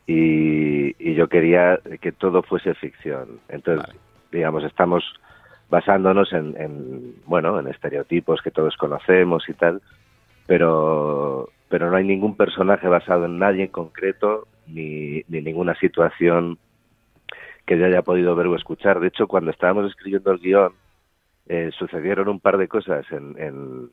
[0.09, 3.39] y, y yo quería que todo fuese ficción.
[3.47, 3.95] Entonces,
[4.31, 5.03] digamos, estamos
[5.69, 9.83] basándonos en, en, bueno, en estereotipos que todos conocemos y tal,
[10.47, 16.57] pero, pero no hay ningún personaje basado en nadie en concreto ni, ni ninguna situación
[17.67, 18.99] que yo haya podido ver o escuchar.
[18.99, 20.73] De hecho, cuando estábamos escribiendo el guion,
[21.49, 23.89] eh, sucedieron un par de cosas en, en,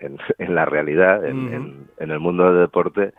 [0.00, 3.12] en, en la realidad, en, en el mundo del deporte,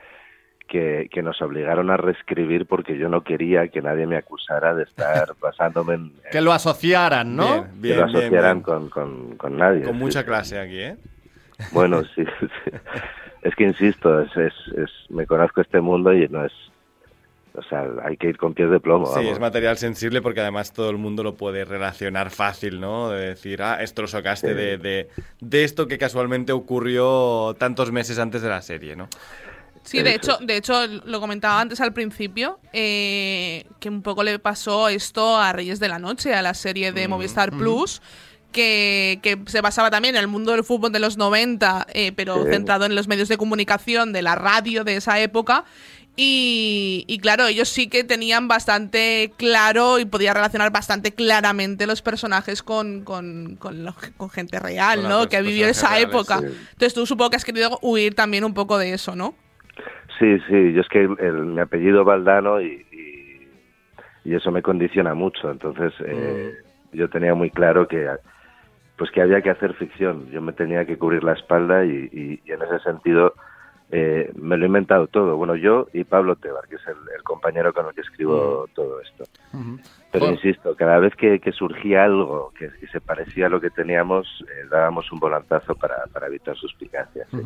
[0.67, 4.83] que, que nos obligaron a reescribir porque yo no quería que nadie me acusara de
[4.83, 6.13] estar basándome en...
[6.31, 7.63] Que lo asociaran, ¿no?
[7.65, 8.63] que Bien, lo asociaran bien.
[8.63, 9.83] Con, con, con nadie.
[9.83, 10.25] Con sí, mucha sí.
[10.25, 10.97] clase aquí, ¿eh?
[11.71, 12.47] Bueno, sí, sí.
[13.43, 16.51] Es que insisto, es, es, es- me conozco este mundo y no es...
[17.55, 19.05] O sea, hay que ir con pies de plomo.
[19.05, 19.33] Sí, vamos.
[19.33, 23.11] es material sensible porque además todo el mundo lo puede relacionar fácil, ¿no?
[23.11, 24.53] De decir, ah, esto lo sacaste Sí.
[24.55, 25.09] de, de,
[25.39, 29.07] de esto que casualmente ocurrió tantos meses antes de la serie, ¿no?
[29.83, 34.39] Sí, de hecho, de hecho, lo comentaba antes al principio, eh, que un poco le
[34.39, 38.01] pasó esto a Reyes de la Noche, a la serie de Movistar Plus,
[38.53, 42.43] que, que se basaba también en el mundo del fútbol de los 90, eh, pero
[42.43, 42.49] Sí.
[42.51, 45.65] centrado en los medios de comunicación de la radio de esa época.
[46.15, 52.03] Y, y claro, ellos sí que tenían bastante claro y podía relacionar bastante claramente los
[52.03, 55.27] personajes con, con, con, lo- con gente real, Con ¿no?
[55.27, 56.39] Que vivió esa reales, época.
[56.39, 56.45] sí.
[56.73, 59.33] Entonces tú supongo que has querido huir también un poco de eso, ¿no?
[60.19, 63.49] Sí, sí, yo es que el- mi apellido Valdano y, y,
[64.29, 65.49] y eso me condiciona mucho.
[65.51, 66.53] Entonces, eh,
[66.91, 68.09] yo tenía muy claro que
[68.95, 70.29] pues que había que hacer ficción.
[70.29, 73.35] Yo me tenía que cubrir la espalda y, y- en ese sentido
[73.89, 75.35] eh, me lo he inventado todo.
[75.35, 79.01] Bueno, yo y Pablo Tebar, que es el, el compañero con el que escribo todo
[79.01, 79.25] esto.
[80.11, 83.71] Pero insisto, cada vez que, que surgía algo que, que se parecía a lo que
[83.71, 87.27] teníamos, eh, dábamos un volantazo para, para evitar suspicacias.
[87.31, 87.37] sí.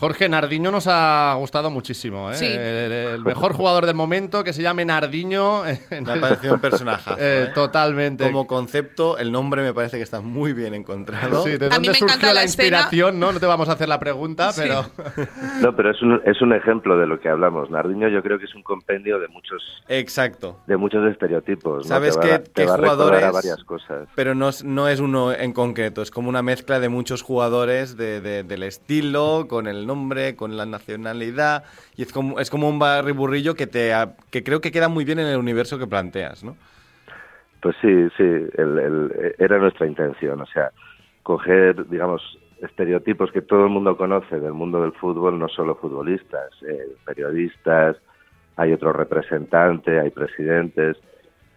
[0.00, 2.30] Jorge, Nardiño nos ha gustado muchísimo.
[2.30, 2.34] ¿eh?
[2.34, 2.46] Sí.
[2.46, 5.66] El, el mejor jugador del momento, que se llame Nardiño.
[5.90, 7.10] en Me ha parecido un personaje.
[7.18, 8.24] Eh, Totalmente.
[8.24, 11.42] Como concepto, el nombre me parece que está muy bien encontrado.
[11.42, 13.18] Sí, ¿De A mí dónde me encanta surgió la la inspiración?
[13.18, 13.32] ¿no?
[13.32, 14.60] no te vamos a hacer la pregunta, Sí.
[14.62, 14.84] pero...
[15.62, 17.68] No, pero es un, es un ejemplo de lo que hablamos.
[17.68, 20.60] Nardiño yo creo que es un compendio de muchos Exacto.
[20.68, 21.78] de muchos estereotipos.
[21.84, 21.88] ¿no?
[21.88, 24.08] ¿Sabes te va, te qué va a recordar jugadores- a varias cosas.
[24.14, 27.96] Pero no es, no es uno en concreto, es como una mezcla de muchos jugadores
[27.96, 31.64] de, de- del estilo, con el nombre, con la nacionalidad,
[31.96, 33.92] y es como, es como un barriburrillo que, te,
[34.30, 36.56] que creo que queda muy bien en el universo que planteas, ¿no?
[37.60, 40.40] Pues sí, sí, el- el- era nuestra intención.
[40.40, 40.70] O sea,
[41.24, 42.22] coger, digamos,
[42.62, 47.96] estereotipos que todo el mundo conoce del mundo del fútbol, no solo futbolistas, eh, periodistas,
[48.56, 50.96] hay otro representante, hay presidentes,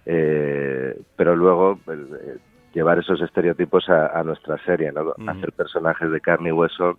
[0.06, 2.38] eh, pero luego el, eh,
[2.74, 5.14] llevar esos estereotipos a, a nuestra serie, ¿no?
[5.28, 6.98] Hacer personajes de carne y hueso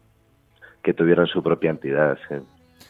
[0.82, 2.18] que tuvieran su propia entidad.
[2.28, 2.36] sí.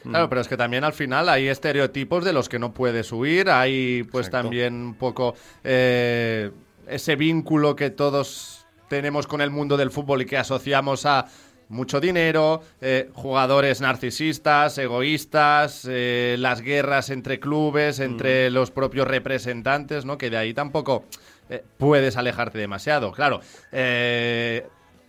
[0.02, 3.48] Claro, pero es que también al final hay estereotipos de los que no puedes huir,
[3.48, 4.48] hay pues Exacto.
[4.48, 6.50] también un poco eh,
[6.88, 11.26] ese vínculo que todos tenemos con el mundo del fútbol y que asociamos a
[11.68, 20.04] mucho dinero, eh, jugadores narcisistas, egoístas, eh, las guerras entre clubes, entre los propios representantes,
[20.04, 20.18] ¿no?
[20.18, 21.04] Que de ahí tampoco
[21.48, 23.12] eh, puedes alejarte demasiado.
[23.12, 23.40] Claro,
[23.72, 24.66] eh,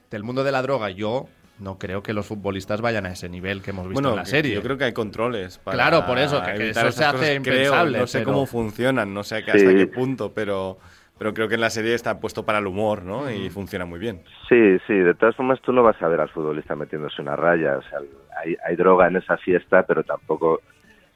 [0.10, 1.28] del mundo de la droga yo
[1.64, 4.24] no creo que los futbolistas vayan a ese nivel que hemos visto Bueno, en la
[4.24, 4.54] que- serie.
[4.56, 7.36] yo creo que hay controles para Claro, por eso, que- eso se hace cosas, creo.
[7.36, 9.66] impensable, No sé pero- cómo funcionan, no sé hasta Sí.
[9.66, 10.78] qué punto, pero,
[11.18, 13.32] pero creo que en la serie está puesto para el humor, ¿no?
[13.32, 14.22] Y funciona muy bien.
[14.50, 17.78] Sí, sí, de todas formas tú no vas a ver al futbolista metiéndose una raya,
[17.78, 18.00] o sea,
[18.44, 20.62] hay, hay droga en esa fiesta, pero tampoco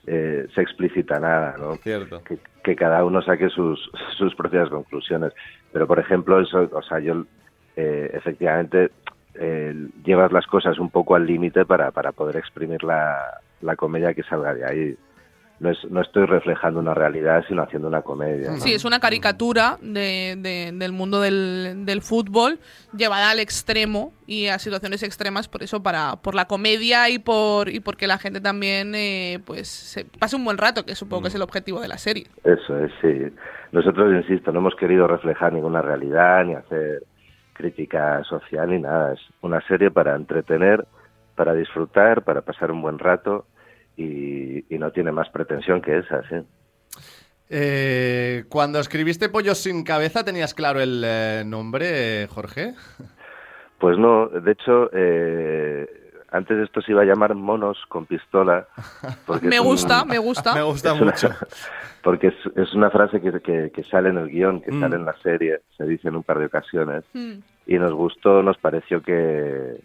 [0.09, 1.75] eh, se explicita nada, ¿no?
[1.75, 2.23] Cierto.
[2.23, 5.33] Que, que cada uno saque sus, sus propias conclusiones.
[5.73, 7.25] Pero, por ejemplo, eso, o sea, yo
[7.75, 8.89] eh, efectivamente
[9.39, 9.73] eh,
[10.03, 14.23] llevas las cosas un poco al límite para, para poder exprimir la, la comedia que
[14.23, 14.95] salga de ahí.
[15.59, 18.51] No, es, no estoy reflejando una realidad, sino haciendo una comedia.
[18.51, 18.57] ¿no?
[18.57, 22.59] Sí, es una caricatura de, de- del mundo del, del fútbol
[22.95, 27.69] llevada al extremo y a situaciones extremas, por eso, para por la comedia y por
[27.69, 31.27] y porque la gente también eh, pues se pase un buen rato, que supongo que
[31.29, 32.27] es el objetivo de la serie.
[32.43, 33.33] Eso es, sí.
[33.71, 37.01] Nosotros, insisto, no hemos querido reflejar ninguna realidad ni hacer
[37.57, 39.13] crítica social ni nada.
[39.13, 40.85] Es una serie para entretener,
[41.35, 43.45] para disfrutar, para pasar un buen rato
[43.95, 46.35] y, y no tiene más pretensión que esa, sí.
[47.49, 52.73] Eh, cuando escribiste Pollos sin cabeza, ¿tenías claro el eh, nombre, eh, Jorge?
[53.79, 58.67] Pues no, de hecho, eh, antes esto se iba a llamar Monos con pistola.
[59.25, 60.53] porque Me un- gusta, me gusta.
[60.53, 61.29] Me gusta Es una- mucho.
[62.03, 64.79] Porque es, es una frase que, que- que sale en el guion, que Mm.
[64.79, 67.03] sale en la serie, se dice en un par de ocasiones.
[67.13, 67.33] Mm.
[67.65, 69.81] y nos gustó, nos pareció que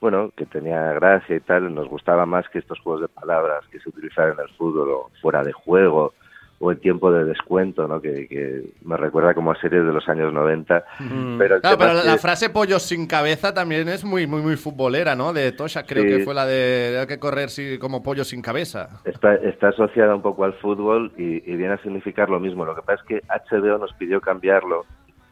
[0.00, 3.80] bueno, que tenía gracia y tal, nos gustaba más que estos juegos de palabras que
[3.80, 6.14] se utilizaban en el fútbol o fuera de juego
[6.58, 8.00] o en tiempo de descuento, ¿no?
[8.00, 10.84] Que, que me recuerda como a series de los años 90.
[11.00, 11.38] Mm.
[11.38, 15.14] Pero el Claro, pero la, frase pollos sin cabeza también es muy, muy, muy futbolera,
[15.14, 15.32] ¿no?
[15.32, 16.08] De Tosha, creo Sí.
[16.08, 19.00] que fue la de hay que correr sí, como pollo sin cabeza.
[19.04, 22.64] Está, está asociada un poco al fútbol y, y viene a significar lo mismo.
[22.64, 23.22] Lo que pasa es que
[23.56, 24.86] HBO nos pidió cambiarlo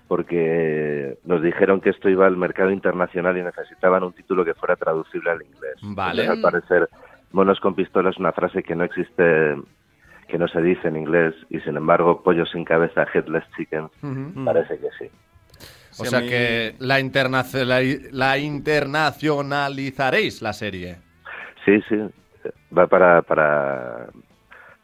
[0.06, 4.76] porque nos dijeron que esto iba al mercado internacional y necesitaban un título que fuera
[4.76, 5.74] traducible al inglés.
[5.82, 6.22] Vale.
[6.22, 6.88] Entonces, al parecer
[7.32, 9.56] monos con pistola es una frase que no existe,
[10.28, 14.44] que no se dice en inglés, y sin embargo, pollo sin cabeza, headless chicken, Ujú.
[14.44, 15.10] parece que sí.
[15.98, 20.98] O Sí, sea mí- que la, internacionali- la internacionalizaréis la serie.
[21.64, 21.96] Sí, sí,
[22.76, 24.08] va para, para,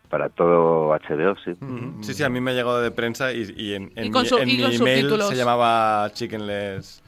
[0.08, 1.54] para todo HBO, sí.
[2.02, 4.22] Sí, sí, a mí me ha llegado de prensa y, y en, en Y con
[4.22, 5.28] mi, en y mi con email subtítulos.
[5.28, 7.02] se llamaba Chickenless.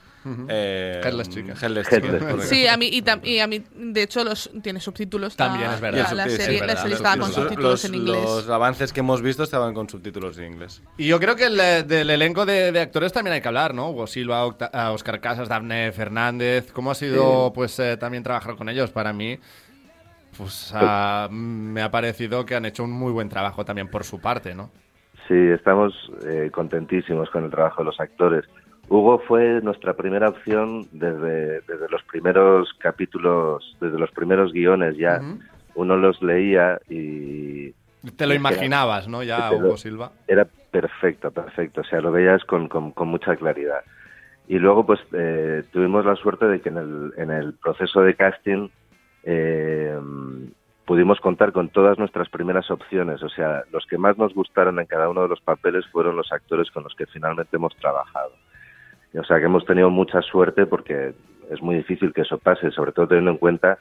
[0.48, 1.54] Eh, Headless Chicken.
[1.56, 2.40] Headless Headless Chicken.
[2.42, 5.38] Sí, a mí, y, tam- y a mí, de hecho, los tiene subtítulos.
[5.38, 6.12] la- También, es verdad.
[6.12, 7.70] La, serie, es la serie estaba con subtítulos.
[7.72, 8.22] los, en inglés.
[8.24, 10.82] los avances que hemos visto estaban con subtítulos en inglés.
[10.98, 13.74] Y yo creo que el, eh, del elenco de, de actores también hay que hablar,
[13.74, 13.90] ¿no?
[13.90, 16.72] Hugo Silva, Octa- Oscar Casas, Dafne Fernández.
[16.72, 18.90] ¿Cómo ha sido, pues, eh, también trabajar con ellos?
[18.90, 19.38] Para mí,
[20.36, 24.20] pues, ah, me ha parecido que han hecho un muy buen trabajo también por su
[24.20, 24.70] parte, ¿no?
[25.28, 25.92] Sí, estamos
[26.26, 28.44] eh, contentísimos con el trabajo de los actores.
[28.92, 35.20] Hugo fue nuestra primera opción desde, desde los primeros capítulos, desde los primeros guiones ya.
[35.74, 37.70] Uno los leía y
[38.16, 39.22] Te lo imaginabas, ¿no?
[39.22, 40.12] Ya, lo- Hugo Silva.
[40.28, 41.80] era perfecto, perfecto.
[41.80, 43.80] O sea, lo veías con, con, con mucha claridad.
[44.46, 48.14] Y luego, pues, eh, tuvimos la suerte de que en el, en el proceso de
[48.14, 48.68] casting
[49.24, 49.96] eh,
[50.84, 53.22] pudimos contar con todas nuestras primeras opciones.
[53.22, 56.30] O sea, los que más nos gustaron en cada uno de los papeles fueron los
[56.32, 58.32] actores con los que finalmente hemos trabajado.
[59.18, 61.12] O sea, que hemos tenido mucha suerte porque
[61.50, 63.78] es muy difícil que eso pase, sobre todo teniendo en cuenta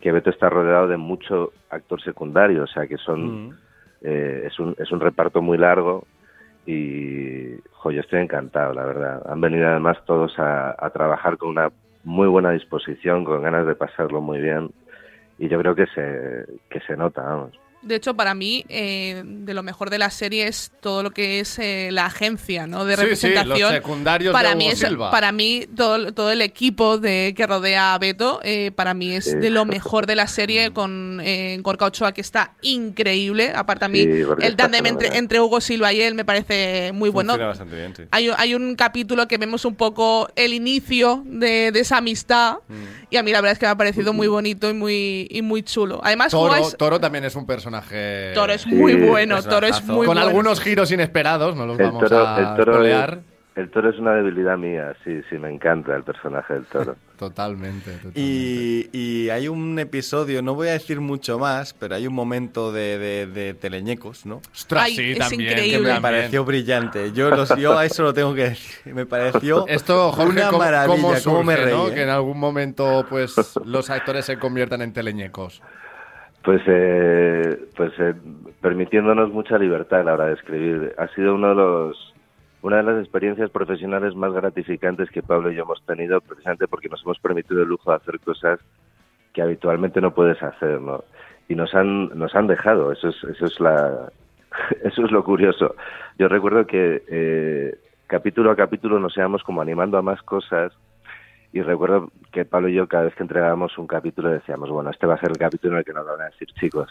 [0.00, 3.48] que Beto está rodeado de mucho actor secundario, o sea, que son...
[3.48, 3.54] Mm.
[4.00, 6.06] Eh, es, un, es un reparto muy largo
[6.66, 9.22] y jo, yo estoy encantado, la verdad.
[9.28, 11.70] Han venido además todos a, a trabajar con una
[12.04, 14.70] muy buena disposición, con ganas de pasarlo muy bien
[15.38, 17.58] y yo creo que se, que se nota, vamos.
[17.80, 21.38] De hecho, para mí, eh, de lo mejor de la serie es todo lo que
[21.38, 22.84] es eh, la agencia ¿no?
[22.84, 23.60] de Sí, sí, representación.
[23.60, 25.10] los secundarios para de mí es, Silva.
[25.12, 29.26] para mí todo, todo el equipo de que rodea a Beto eh, para mí es
[29.26, 29.36] Sí.
[29.36, 33.88] de lo mejor de la serie con eh, Gorka Ochoa que está increíble aparte a
[33.88, 37.48] mí Sí, el tándem entre, entre Hugo Silva y él me parece muy bueno Funciona
[37.48, 38.02] bastante bien, sí.
[38.10, 42.74] hay, hay un capítulo que vemos un poco el inicio de, de esa amistad Mm.
[43.10, 45.42] y a mí la verdad es que me ha parecido muy bonito y muy, y
[45.42, 47.67] muy chulo además Toro, jugáis- Toro también es un personaje...
[48.34, 49.42] Toro es Sí, muy bueno.
[49.42, 52.56] Toro es muy con bueno algunos giros inesperados, no los El vamos toro, a el,
[52.56, 53.14] toro spoilear.
[53.14, 53.18] es,
[53.56, 56.94] el toro es una debilidad mía, sí, sí, me encanta el personaje del toro.
[57.18, 58.20] Totalmente, totalmente.
[58.20, 62.70] Y, y hay un episodio, no voy a decir mucho más, pero hay un momento
[62.72, 64.40] de, de, de teleñecos, ¿no?
[64.54, 65.78] Ostras, Ay, sí, es también, increíble.
[65.78, 66.02] Que me también.
[66.02, 67.10] pareció brillante.
[67.12, 68.94] Yo, los, yo a eso lo tengo que decir.
[68.94, 70.94] Me pareció Esto, Jorge, una ¿cómo, maravilla.
[71.02, 71.74] cómo cómo me reí.
[71.74, 71.88] ¿no?
[71.88, 71.94] ¿eh?
[71.94, 75.60] Que en algún momento, pues, los actores se conviertan en teleñecos.
[76.48, 78.14] Pues, eh, pues eh,
[78.62, 80.94] permitiéndonos mucha libertad a la hora de escribir.
[80.96, 82.14] Ha sido uno de los,
[82.62, 86.88] una de las experiencias profesionales más gratificantes que Pablo y yo hemos tenido, precisamente porque
[86.88, 88.60] nos hemos permitido el lujo de hacer cosas
[89.34, 91.04] que habitualmente no puedes hacer, ¿no?
[91.50, 94.10] Y nos han, nos han dejado, eso es, eso es la,
[94.84, 95.74] eso es lo curioso.
[96.18, 100.72] Yo recuerdo que eh, capítulo a capítulo nos íbamos como animando a más cosas
[101.58, 105.06] y recuerdo que Pablo y yo cada vez que entregábamos un capítulo decíamos, bueno, este
[105.06, 106.88] va a ser el capítulo en el que nos van a decir, chicos,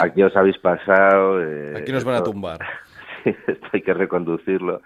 [0.00, 1.40] aquí os habéis pasado.
[1.40, 2.58] eh, Aquí nos van a tumbar.
[3.24, 4.82] Sí, esto hay que reconducirlo.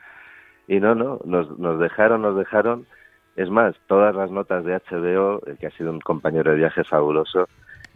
[0.69, 2.87] Y no, no, nos, nos dejaron, nos dejaron.
[3.35, 6.85] Es más, todas las notas de HBO, el que ha sido un compañero de viaje
[6.85, 7.49] fabuloso,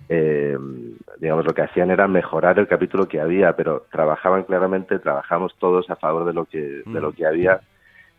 [0.09, 0.59] eh,
[1.21, 5.89] digamos, lo que hacían era mejorar el capítulo que había, pero trabajaban claramente, trabajamos todos
[5.91, 7.61] a favor de lo que, de lo que había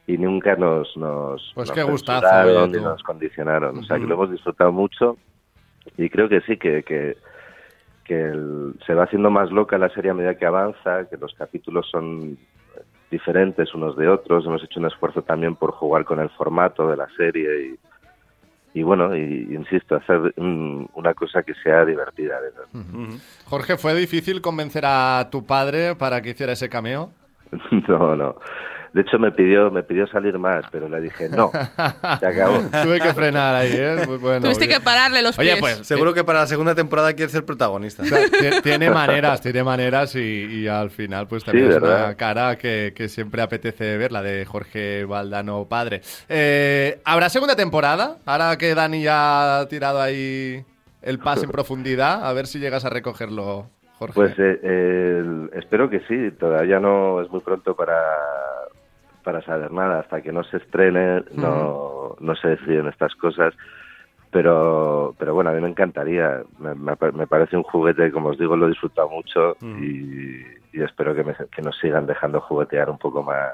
[0.06, 3.78] y nunca nos, nos, Pues nos qué gustazo, ni nos condicionaron.
[3.80, 5.18] O sea, que lo hemos disfrutado mucho
[5.98, 7.18] y creo que sí, que, que,
[8.04, 11.34] que el- se va haciendo más loca la serie a medida que avanza, que los
[11.36, 12.38] capítulos son
[13.10, 14.46] diferentes unos de otros.
[14.46, 17.68] Hemos hecho un esfuerzo también por jugar con el formato de la serie
[18.74, 19.22] y, y bueno, y,
[19.54, 22.40] insisto, hacer mm, una cosa que sea divertida.
[22.42, 22.64] verdad.
[22.74, 23.20] Ujú.
[23.46, 27.12] Jorge, ¿fue difícil convencer a tu padre para que hiciera ese cameo?
[27.88, 28.36] No, no.
[28.94, 31.50] De hecho, me pidió, me pidió salir más, pero le dije, no,
[32.20, 32.60] se acabó.
[32.84, 34.06] Tuve que frenar ahí, ¿eh?
[34.22, 34.78] Bueno, tuviste bien.
[34.80, 38.04] que pararle los Oye, pies pues Seguro que para la segunda temporada quiere ser protagonista.
[38.04, 41.82] O sea, ti- tiene maneras, tiene maneras y, y al final pues también Sí, es
[41.82, 46.02] una cara que, que siempre apetece ver, la de Jorge Valdano padre.
[46.30, 48.18] Eh, ¿Habrá segunda temporada?
[48.28, 50.64] Ahora que Dani ya ha tirado ahí
[51.02, 54.14] el pase en profundidad, a ver si llegas a recogerlo, Jorge.
[54.14, 55.24] Pues eh,
[55.54, 56.30] espero que sí.
[56.40, 57.98] Todavía no es muy pronto para,
[59.24, 60.00] para saber nada.
[60.02, 63.54] Hasta que no se estrene, no, no se deciden estas cosas.
[64.32, 66.42] Pero, pero bueno, a mí me encantaría.
[66.60, 70.42] Me, me pa- me parece un juguete, como os digo, lo he disfrutado mucho y,
[70.74, 73.54] y espero que, me- que nos sigan dejando juguetear un poco más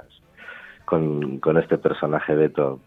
[0.85, 2.79] con, con este personaje Beto.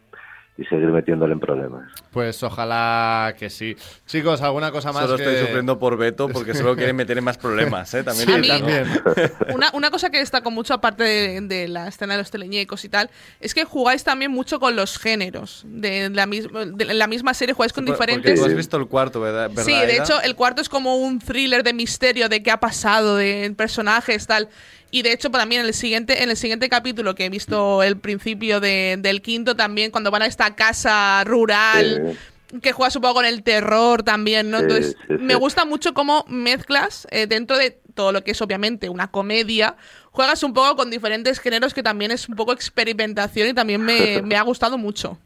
[0.58, 1.90] Y seguir metiéndole en problemas.
[2.10, 3.74] Pues ojalá que sí.
[4.06, 7.24] Chicos, ¿alguna cosa más Solo que- estoy sufriendo por Beto porque solo quiere meter en
[7.24, 8.04] más problemas, ¿eh?
[8.04, 8.54] También Sí, digo.
[8.58, 8.86] también.
[9.54, 12.90] Una, una cosa que destaco mucho, aparte de, de la escena de los teleñecos y
[12.90, 13.08] tal,
[13.40, 15.62] es que jugáis también mucho con los géneros.
[15.66, 18.38] De la, misma de la misma serie jugáis con Porque diferentes.
[18.38, 19.48] tú has visto el cuarto, ¿verdad?
[19.48, 20.04] ¿verdad, Sí, de Aida?
[20.04, 24.26] hecho, el cuarto es como un thriller de misterio de qué ha pasado, de personajes,
[24.26, 24.50] tal.
[24.92, 27.96] Y de hecho, también en el siguiente, en el siguiente capítulo que he visto el
[27.96, 32.16] principio de- del quinto, también cuando van a esta casa rural,
[32.60, 34.58] que juegas un poco con el terror también, ¿no?
[34.58, 38.42] Sí, Entonces, sí, me gusta mucho cómo mezclas eh, dentro de todo lo que es
[38.42, 39.76] obviamente una comedia,
[40.10, 44.20] juegas un poco con diferentes géneros que también es un poco experimentación y también me,
[44.24, 45.18] me ha gustado mucho.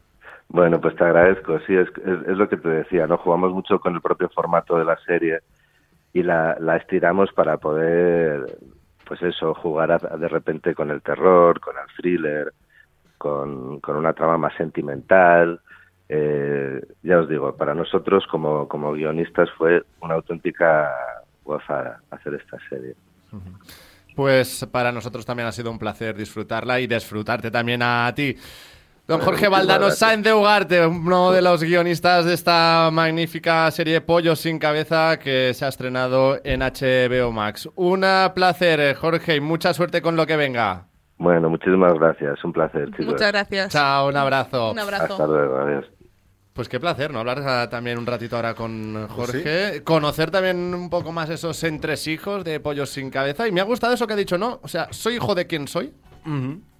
[0.47, 1.59] Bueno, pues te agradezco.
[1.67, 3.17] Sí, es, es, es lo que te decía, ¿no?
[3.17, 5.39] Jugamos mucho con el propio formato de la serie
[6.13, 8.57] y la, la estiramos para poder,
[9.07, 12.53] pues eso, jugar a- de repente con el terror, con el thriller,
[13.17, 15.59] con, con una trama más sentimental.
[16.09, 20.89] Eh, ya os digo, para nosotros como, como guionistas fue una auténtica
[21.43, 22.95] gozada hacer esta serie.
[24.15, 28.35] Pues para nosotros también ha sido un placer disfrutarla y disfrutarte también a ti.
[29.07, 29.89] Don Bueno, Jorge Valdano.
[29.89, 35.53] Sáenz de Ugarte, uno de los guionistas de esta magnífica serie Pollos sin cabeza que
[35.53, 37.69] se ha estrenado en HBO Max.
[37.75, 38.05] Un
[38.35, 40.87] placer, eh, Jorge, y mucha suerte con lo que venga.
[41.19, 42.43] Bueno, muchísimas gracias.
[42.43, 43.05] Un placer, chicos.
[43.05, 43.71] Muchas gracias.
[43.71, 44.71] Chao, un abrazo.
[44.71, 45.13] Un abrazo.
[45.13, 45.85] Hasta luego, adiós.
[46.51, 47.19] Pues qué placer, ¿no?
[47.19, 49.83] Hablar también un ratito ahora con Pues Jorge.
[49.85, 53.47] Conocer también un poco más esos entresijos de Pollos sin cabeza.
[53.47, 54.59] Y me ha gustado eso que ha dicho, ¿no?
[54.63, 55.93] O sea, soy hijo de quien soy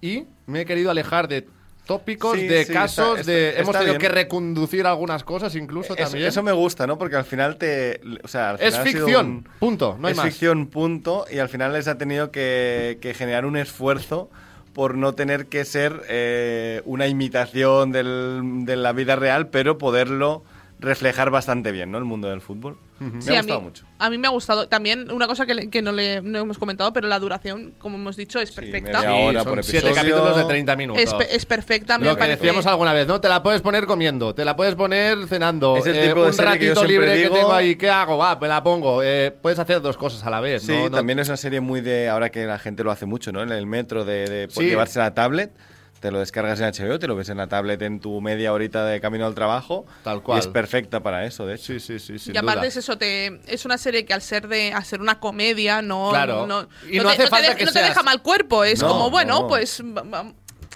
[0.02, 1.48] y me he querido alejar de
[1.88, 3.48] tópicos, Sí, de sí, casos, está- de...
[3.48, 4.00] está- hemos tenido bien.
[4.00, 6.26] que reconducir algunas cosas incluso también.
[6.28, 6.98] eso me gusta, ¿no?
[6.98, 8.00] Porque al final te.
[8.22, 10.26] O sea, al es final ficción, un- punto, no hay es más.
[10.26, 11.24] ficción, punto.
[11.32, 14.30] Y al final les ha tenido que, que generar un esfuerzo
[14.74, 20.44] por no tener que ser eh, una imitación del- de la vida real, pero poderlo
[20.78, 21.98] reflejar bastante bien, ¿no?
[21.98, 22.76] El mundo del fútbol.
[23.00, 23.84] Me Sí, ha a gustado mí, mucho.
[23.98, 24.68] a mí me ha gustado.
[24.68, 27.96] También una cosa que, le- que no, le, no hemos comentado, pero la duración, como
[27.96, 29.00] hemos dicho, es perfecta.
[29.02, 31.02] media hora son por siete capítulos de 30 minutos.
[31.02, 31.98] Es, pe- es perfecta.
[31.98, 32.36] me Lo que parece.
[32.40, 33.20] decíamos alguna vez, ¿no?
[33.20, 35.76] Te la puedes poner comiendo, te la puedes poner cenando.
[35.76, 37.76] Es el eh, tipo de un serie que yo ratito libre digo- que tengo ahí,
[37.76, 38.18] ¿qué hago?
[38.18, 39.02] Va, me la pongo.
[39.02, 40.88] Eh, puedes hacer dos cosas a la vez, Sí, ¿no?
[40.88, 42.08] No- también es una serie muy de.
[42.08, 43.42] Ahora que la gente lo hace mucho, ¿no?
[43.42, 44.68] En el metro, de, de por Sí.
[44.70, 45.52] llevarse la tablet.
[46.00, 48.84] Te lo descargas en HBO, te lo ves en la tablet en tu media horita
[48.86, 49.84] de camino al trabajo.
[50.04, 50.38] Tal cual.
[50.38, 51.72] Y es perfecta para eso, de hecho.
[51.72, 52.68] Sí, sí, sí, sin y aparte duda.
[52.68, 56.46] es eso, te, es una serie que al ser de ser una comedia no, Claro.
[56.46, 58.62] no, Y no te, hace te falta de- que no te deja mal cuerpo.
[58.64, 59.48] Es No, como, bueno, no.
[59.48, 59.82] pues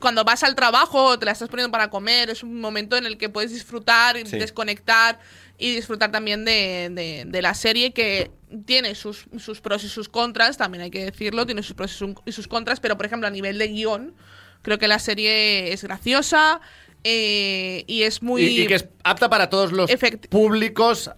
[0.00, 3.16] cuando vas al trabajo te la estás poniendo para comer, es un momento en el
[3.16, 4.36] que puedes disfrutar, Sí.
[4.38, 5.20] desconectar
[5.58, 8.32] y disfrutar también de, de- de la serie que
[8.66, 11.94] tiene sus, sus pros y sus contras, también hay que decirlo, tiene sus pros y
[11.96, 14.14] sus- y sus contras, pero por ejemplo a nivel de guion,
[14.62, 16.60] creo que la serie es graciosa
[17.04, 18.42] eh, y es muy...
[18.42, 21.10] Y, y que es apta para todos los Efect- públicos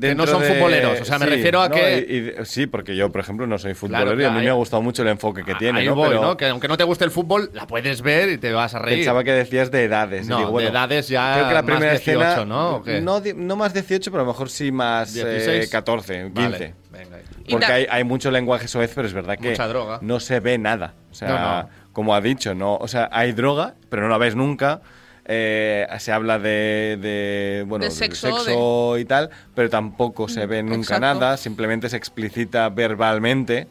[0.00, 1.02] que no son de- futboleros.
[1.02, 2.32] O sea, me sí, refiero a no, que...
[2.38, 4.50] y- y- sí, porque yo, por ejemplo, no soy futbolero y a claro, mí me
[4.50, 5.94] ha gustado mucho el enfoque que tiene, Ahí ¿no?
[5.94, 6.36] voy, Pero ¿no?
[6.38, 9.00] Que aunque no te guste el fútbol, la puedes ver y te vas a reír.
[9.00, 10.26] Pensaba que decías de edades.
[10.26, 12.44] No, digo, bueno, de edades ya Creo que la más primera 18, escena.
[12.46, 12.82] ¿no?
[13.02, 15.68] No, no más 18, pero a lo mejor sí más eh, 16.
[15.68, 16.40] 14, 15.
[16.50, 17.18] Vale, venga.
[17.50, 19.98] Porque hay, hay mucho lenguaje soez, pero es verdad que Mucha droga.
[20.00, 20.94] no se ve nada.
[21.10, 21.68] O sea, No, no.
[21.96, 24.82] Como ha dicho, no, o sea, hay droga, pero no la ves nunca.
[25.28, 30.62] Eh, se habla de, de, bueno, De sexo, sexo y tal, pero tampoco se ve
[30.62, 31.00] nunca exacto.
[31.00, 33.66] nada, simplemente se explicita verbalmente,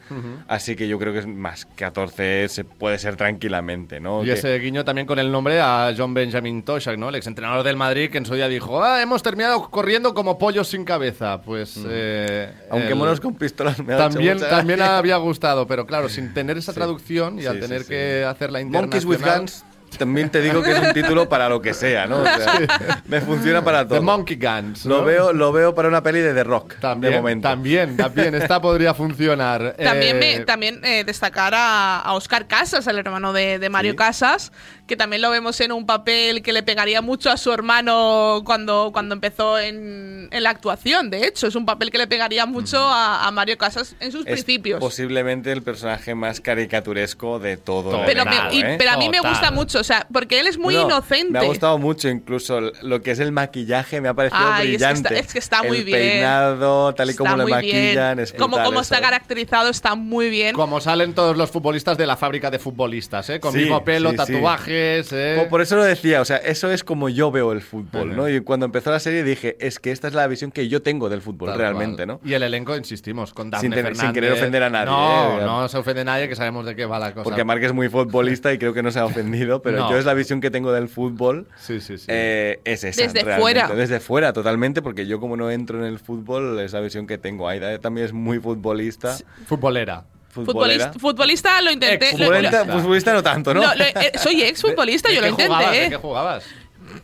[0.49, 4.23] así que yo creo que es más 14 se puede ser tranquilamente, ¿no?
[4.23, 7.07] Y Que- ese guiño también con el nombre a John Benjamin Toshak, ¿no?
[7.07, 10.67] El exentrenador del Madrid que en su día dijo, ah, hemos terminado corriendo como pollos
[10.67, 11.41] sin cabeza.
[11.41, 11.79] Pues...
[11.87, 16.09] eh, Aunque el- monos con pistolas me ha hecho También, también había gustado, pero claro,
[16.09, 17.89] sin tener esa traducción y Sí, al tener sí.
[17.89, 19.39] que hacer la Monkeys with internacional...
[19.39, 19.65] Guns
[19.97, 22.21] también te digo que es un título para lo que sea, ¿no?
[22.21, 23.95] O sea, me funciona para todo.
[23.99, 24.85] The Monkey Guns.
[24.85, 27.47] Lo veo, lo veo para una peli de The Rock, También, de momento.
[27.47, 29.75] también, también, esta podría funcionar.
[29.81, 33.91] También, Eh, me- también eh, destacar a, a Oscar Casas, el hermano de, de Mario
[33.91, 33.97] Sí.
[33.97, 34.51] Casas,
[34.87, 38.91] que también lo vemos en un papel que le pegaría mucho a su hermano cuando,
[38.93, 41.09] cuando empezó en, en la actuación.
[41.09, 44.21] De hecho, es un papel que le pegaría mucho a, a Mario Casas en sus
[44.27, 44.79] Es principios.
[44.79, 47.99] posiblemente el personaje más caricaturesco de todo.
[48.01, 48.75] el Pero, me- y- ¿eh?
[48.77, 49.31] pero a mí me Total.
[49.31, 51.31] gusta mucho, o sea, porque él es muy No, inocente.
[51.31, 54.59] Me ha gustado mucho, incluso lo que es el maquillaje me ha parecido Ay, es
[54.59, 55.09] que brillante.
[55.15, 55.97] está- es que está muy el bien.
[55.99, 59.01] peinado, tal y Está como le muy maquillan, es como, como está ¿eh?
[59.01, 60.53] caracterizado, está muy bien.
[60.55, 63.39] Como salen todos los futbolistas de la fábrica de futbolistas, ¿eh?
[63.39, 64.33] Con Sí, mismo pelo, sí, sí.
[64.77, 65.35] ¿Eh?
[65.39, 68.17] Por, por eso lo decía, o sea, eso es como yo veo el fútbol, Ajá.
[68.17, 68.29] ¿no?
[68.29, 71.09] Y cuando empezó la serie dije, es que esta es la visión que yo tengo
[71.09, 72.19] del fútbol Tal realmente, cual.
[72.23, 72.29] ¿no?
[72.29, 74.01] Y el elenco, insistimos, con Dafne Sin tener- Fernández.
[74.07, 75.43] sin querer ofender a nadie, No, ¿eh?
[75.45, 77.23] no se ofende a nadie, que sabemos de qué va la cosa.
[77.23, 79.89] Porque Marc es muy futbolista y creo que no se ha ofendido, pero No.
[79.91, 81.47] yo es la visión que tengo del fútbol.
[81.57, 82.05] Sí, sí, sí.
[82.09, 83.01] eh, es esa.
[83.01, 83.41] Desde realmente.
[83.41, 83.67] fuera.
[83.75, 87.17] Desde fuera, totalmente, porque yo como no entro en el fútbol, es la visión que
[87.17, 87.47] tengo.
[87.49, 89.15] Aida también es muy futbolista.
[89.45, 89.45] Futbolera.
[89.45, 90.05] Futbolera.
[90.35, 92.11] Futbolista, futbolista lo intenté.
[92.11, 93.61] Futbolista, lo- futbolista no tanto, ¿no?
[93.61, 95.59] lo- lo- eh, soy ex futbolista, ¿De yo lo qué jugabas?
[95.71, 95.89] ¿De intenté.
[95.95, 96.43] qué jugabas?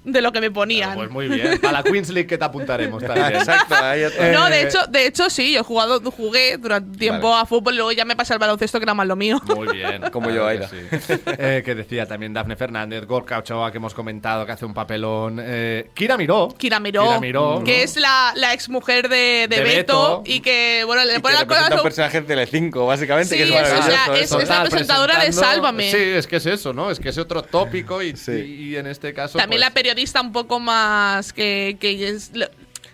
[0.04, 0.96] De lo que me ponían.
[0.96, 1.60] Pues muy bien.
[1.66, 3.36] A la Queens League que te apuntaremos también.
[3.36, 4.32] Exacto, ahí está.
[4.32, 7.42] No, de Eh, hecho, de hecho sí, yo he jugado, jugué durante tiempo Vale.
[7.44, 9.42] a fútbol y luego ya me pasé al baloncesto que era más lo mío.
[9.56, 10.02] Muy bien.
[10.12, 11.00] Como claro yo, que Aida.
[11.00, 11.14] sí.
[11.38, 15.40] Eh, que decía también Dafne Fernández, Gorka Ochoa, que hemos comentado, que hace un papelón.
[15.42, 16.50] Eh, Kira Miró.
[16.58, 17.84] Kira Miró, Kira Miró, que ¿no?
[17.84, 20.24] es la, la ex mujer de, de De Beto, Beto.
[20.26, 21.76] y que, bueno, le que pone la cosa.
[21.76, 25.24] un personaje de Telecinco, básicamente, Sí, que es es- o sea, es- es la presentadora
[25.24, 25.92] de Sálvame.
[25.92, 26.92] Sí, es que es eso, ¿no?
[26.92, 28.32] Es que es otro tópico y, Sí.
[28.32, 29.38] y- y en este caso.
[29.38, 32.48] También pues, la periodista un poco más que, que es- lo-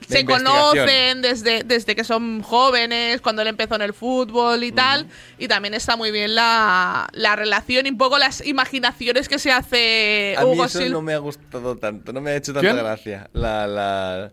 [0.07, 5.05] se conocen desde, desde que son jóvenes, cuando él empezó en el fútbol y tal.
[5.37, 9.51] Y también está muy bien la, la relación y un poco las imaginaciones que se
[9.51, 12.53] hace A mí Hugo eso Sil- no me ha gustado tanto, no me ha hecho
[12.53, 12.81] tanta ¿Quién?
[12.85, 13.29] gracia.
[13.33, 14.31] La, la...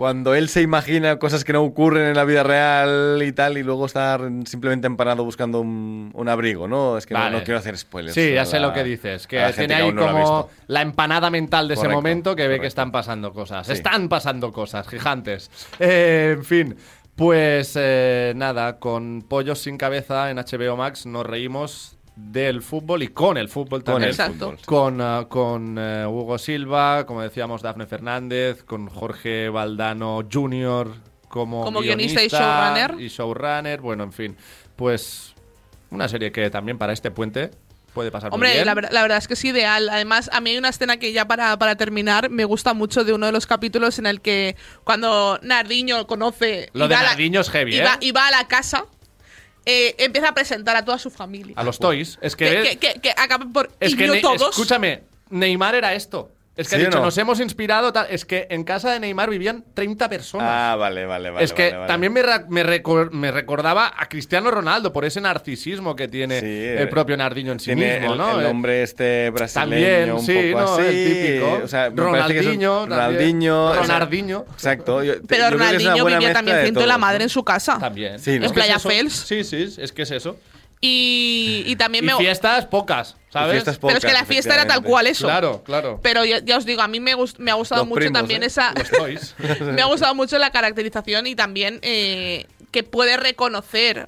[0.00, 3.62] Cuando él se imagina cosas que no ocurren en la vida real y tal, y
[3.62, 6.96] luego está simplemente empanado buscando un, un abrigo, ¿no?
[6.96, 7.36] Es que no- Vale.
[7.36, 8.14] no, quiero hacer spoilers.
[8.14, 9.26] Sí, ya sé la- lo que dices.
[9.26, 12.90] Que tiene ahí no como la empanada mental de ese momento que ve que están
[12.92, 13.66] pasando cosas.
[13.66, 13.74] Sí.
[13.74, 15.50] Están pasando cosas gigantes.
[15.78, 16.76] Eh, en fin.
[17.14, 21.98] Pues eh, nada, con Pollos sin cabeza en HBO Max nos reímos
[22.30, 24.04] del fútbol y con el fútbol Con también.
[24.04, 24.46] el Exacto.
[24.46, 24.64] fútbol, sí.
[24.66, 30.92] Con, ah, con eh, Hugo Silva, como decíamos, Dafne Fernández, con Jorge Valdano Jr.
[31.28, 33.00] como, Como guionista y showrunner.
[33.00, 33.80] y showrunner.
[33.80, 34.36] Bueno, en fin,
[34.76, 35.34] pues
[35.90, 37.50] una serie que también para este puente
[37.94, 38.66] puede pasar muy Hombre, bien.
[38.66, 39.88] la, ver- la verdad es que es ideal.
[39.88, 43.12] Además, a mí hay una escena que ya para, para terminar me gusta mucho de
[43.12, 44.54] uno de los capítulos en el que
[44.84, 46.70] cuando Nardiño conoce...
[46.74, 47.82] Lo de la- Nardiño es heavy, y ¿eh?
[47.84, 48.84] va, y va a la casa,
[49.66, 51.54] eh, empieza a presentar a toda su familia.
[51.56, 52.18] A los toys.
[52.20, 53.70] Es que, que, que, que, que acaban por...
[53.80, 54.50] es que todos.
[54.50, 56.30] escúchame, Neymar era esto.
[56.60, 57.04] Es que ¿Sí ha dicho, no?
[57.06, 57.92] nos hemos inspirado.
[57.92, 60.46] tal- Es que en casa de Neymar vivían 30 personas.
[60.50, 61.44] Ah, vale, vale, vale.
[61.44, 61.88] es que vale, vale.
[61.88, 66.46] también me, me, recor- me recordaba a Cristiano Ronaldo por ese narcisismo que tiene Sí,
[66.46, 68.38] el propio Nardiño en sí Tiene mismo, el, ¿no?
[68.40, 70.74] el Eh, hombre este brasileño También, un sí, poco ¿no?
[70.74, 70.82] así.
[70.86, 71.60] El típico.
[71.64, 72.86] O sea, Ronaldinho.
[72.86, 73.74] Ronaldinho.
[73.74, 74.44] Ronaldinho.
[74.52, 75.02] Exacto.
[75.02, 77.78] yo- Pero yo Ronaldinho vivía también ciento de la madre en su casa.
[77.78, 78.18] También.
[78.18, 78.44] Sí, ¿no?
[78.44, 78.78] Es En Playa.
[78.78, 79.12] Fels.
[79.14, 80.36] Sí, sí, es que es eso.
[80.82, 82.16] Y, y también Y me...
[82.16, 83.52] fiestas pocas, ¿sabes?
[83.52, 85.26] fiestas Pero es que pocas, la fiesta era tal cual eso.
[85.26, 86.00] Claro, claro.
[86.02, 88.18] Pero ya, ya os digo, a mí me, gust- me ha gustado Los mucho primos,
[88.18, 88.46] también ¿eh?
[88.46, 88.72] esa...
[89.60, 94.06] Me ha gustado mucho la caracterización y también eh, que puede reconocer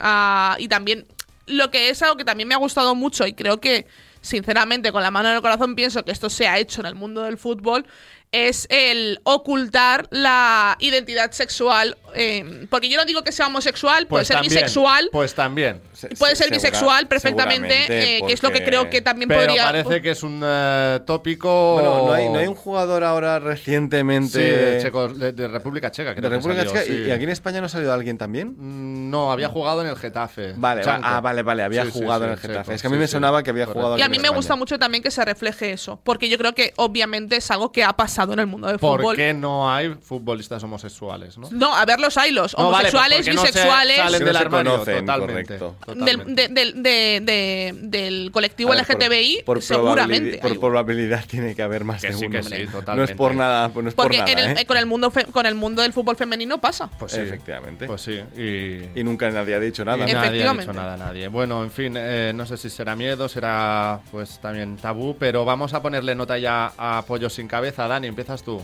[0.58, 1.06] y también
[1.46, 3.86] lo que es algo que también me ha gustado mucho y creo que
[4.22, 6.94] sinceramente con la mano en el corazón pienso que esto se ha hecho en el
[6.94, 7.84] mundo del fútbol
[8.32, 14.20] es el ocultar la identidad sexual eh, porque yo no digo que sea homosexual puede
[14.22, 15.80] Pues ser también, bisexual Pues también.
[15.92, 17.84] Se- puede se- ser segura- bisexual perfectamente
[18.16, 21.00] eh, que es lo que creo que también Pero podría parece que es un eh,
[21.06, 21.74] tópico.
[21.74, 25.90] Bueno, ¿no hay, no hay un jugador ahora recientemente Sí, de, Checo- de- de República
[25.90, 26.92] Checa, creo de que República salió, Checa?
[26.92, 27.08] ¿Y- sí.
[27.08, 28.54] ¿Y aquí en España no ha salido alguien también?
[28.58, 30.54] Mm, No, había jugado en el Getafe.
[30.56, 31.06] Vale, Chanco.
[31.06, 32.74] ah, vale, vale, había Sí, jugado sí, en el Checo, Getafe.
[32.74, 33.12] es que a mí sí, me sí.
[33.12, 33.80] sonaba que había Correcto.
[33.80, 34.36] jugado y aquí a mí en me España.
[34.38, 37.84] gusta mucho también que se refleje eso porque yo creo que obviamente es algo que
[37.84, 41.48] ha pasado en el mundo del ¿Por fútbol qué no hay futbolistas homosexuales, no?
[41.50, 42.54] No, a ver los hilos.
[42.58, 43.96] No, vale, pues Homosexuales, porque no se bisexuales.
[43.96, 45.58] salen no del se armario, conocen, totalmente.
[45.58, 45.76] correcto.
[45.86, 46.48] del, totalmente.
[46.48, 50.38] de- del- de- de- del colectivo ver, por- LGTBI, por seguramente.
[50.38, 50.58] probabili- Por hay.
[50.58, 52.30] probabilidad tiene que haber más Que de sí, uno.
[52.38, 52.66] que sí,
[52.96, 54.66] No es por nada, no es por Porque nada, en el- ¿eh?
[54.66, 56.88] con, el mundo fe- con el mundo del fútbol femenino pasa.
[56.98, 57.20] Pues sí.
[57.20, 57.86] Efectivamente.
[57.86, 58.20] Pues sí.
[58.36, 59.98] Y, Y nunca nadie ha dicho nada.
[60.08, 61.28] y nadie ha dicho nada a nadie.
[61.28, 65.74] Bueno, en fin, eh, no sé si será miedo, será pues también tabú, pero vamos
[65.74, 67.88] a ponerle nota ya a Pollo sin cabeza.
[67.88, 68.62] Dani, empiezas tú.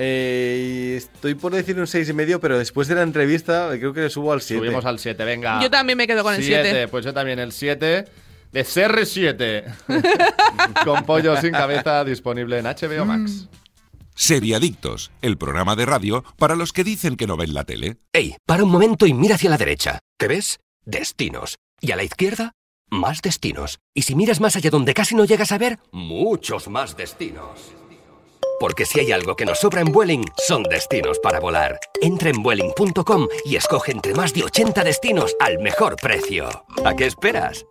[0.00, 4.02] Eh, estoy por decir un seis y medio, pero después de la entrevista creo que
[4.02, 4.64] le subo al 7.
[4.64, 5.60] Subimos al 7, venga.
[5.60, 6.88] Yo también me quedo con el Siete, 7.
[6.88, 8.04] Pues yo también el 7
[8.52, 9.64] de CR7.
[10.84, 13.48] con Pollo sin cabeza disponible en HBO Max.
[14.14, 17.98] Seriadictos, el programa de radio para los que dicen que no ven la tele.
[18.12, 20.00] Ey, para un momento y mira hacia la derecha.
[20.18, 20.60] ¿Qué ves?
[20.84, 21.56] Destinos.
[21.80, 22.52] Y a la izquierda,
[22.90, 23.78] más destinos.
[23.94, 27.72] Y si miras más allá donde casi no llegas a ver, muchos más destinos.
[28.58, 31.78] Porque si hay algo que nos sobra en Vueling, son destinos para volar.
[32.00, 36.48] Entra en Vueling.com y escoge entre más de 80 destinos al mejor precio.
[36.84, 37.64] ¿A qué esperas?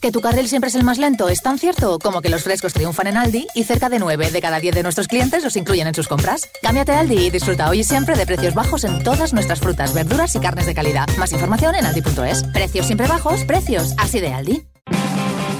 [0.00, 2.74] Que tu carril siempre es el más lento es tan cierto como que los frescos
[2.74, 5.86] triunfan en Aldi y cerca de 9 de cada 10 de nuestros clientes los incluyen
[5.86, 6.48] en sus compras.
[6.62, 9.94] Cámbiate a Aldi y disfruta hoy y siempre de precios bajos en todas nuestras frutas,
[9.94, 11.08] verduras y carnes de calidad.
[11.18, 12.44] Más información en aldi.es.
[12.52, 14.66] Precios siempre bajos, precios así de Aldi.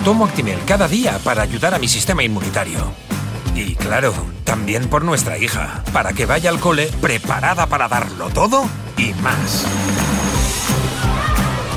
[0.04, 2.92] Tomo Actimel cada día para ayudar a mi sistema inmunitario.
[3.56, 4.12] Y claro,
[4.44, 9.64] también por nuestra hija, para que vaya al cole preparada para darlo todo y más.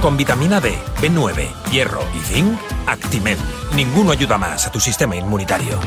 [0.02, 3.38] Con vitamina D, B9, hierro y zinc, Actimel.
[3.76, 5.80] Ninguno ayuda más a tu sistema inmunitario.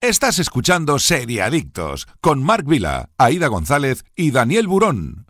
[0.00, 5.26] Estás escuchando Seriadictos con Marc Vila, Aida González y Daniel Burón.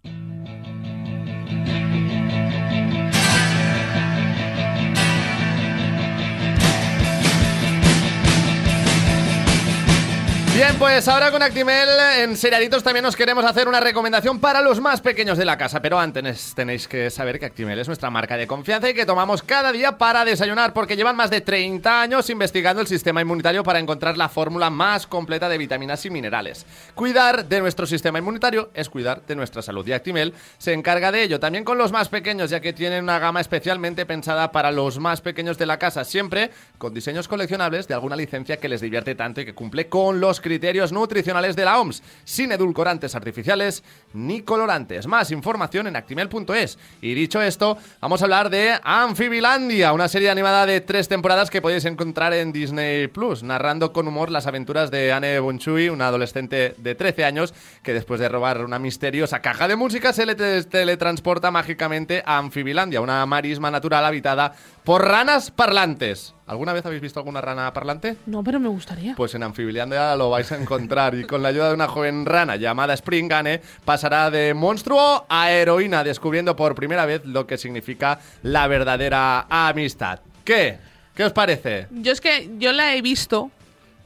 [10.55, 11.89] Bien, pues ahora con Actimel
[12.19, 15.81] en Seriaditos también nos queremos hacer una recomendación para los más pequeños de la casa.
[15.81, 19.43] Pero antes tenéis que saber que Actimel es nuestra marca de confianza y que tomamos
[19.43, 23.79] cada día para desayunar porque llevan más de 30 años investigando el sistema inmunitario para
[23.79, 26.67] encontrar la fórmula más completa de vitaminas y minerales.
[26.95, 31.23] Cuidar de nuestro sistema inmunitario es cuidar de nuestra salud y Actimel se encarga de
[31.23, 34.99] ello también con los más pequeños ya que tienen una gama especialmente pensada para los
[34.99, 39.15] más pequeños de la casa, siempre con diseños coleccionables de alguna licencia que les divierte
[39.15, 43.83] tanto y que cumple con los criterios nutricionales de la OMS, sin edulcorantes artificiales
[44.13, 45.07] ni colorantes.
[45.07, 46.79] Más información en actimel.es.
[47.01, 51.63] Y dicho esto, vamos a hablar de Amphibilandia, una serie animada de tres temporadas que
[51.63, 56.75] podéis encontrar en Disney Plus, narrando con humor las aventuras de Anne Bonchui, una adolescente
[56.77, 61.51] de 13 años que después de robar una misteriosa caja de música se le teletransporta
[61.51, 64.53] mágicamente a Amphibilandia, una marisma natural habitada
[64.85, 66.35] por ranas parlantes.
[66.53, 68.19] ¿Alguna vez habéis visto alguna rana parlante?
[68.27, 69.15] No, pero me gustaría.
[69.15, 72.57] Pues en Amphibilandia lo vais a encontrar y con la ayuda de una joven rana
[72.57, 78.67] llamada Springane pasará de monstruo a heroína descubriendo por primera vez lo que significa la
[78.67, 80.21] verdadera amistad.
[80.45, 80.77] ¿Qué?
[81.15, 81.87] ¿Qué os parece?
[81.91, 83.51] Yo es que yo la he visto.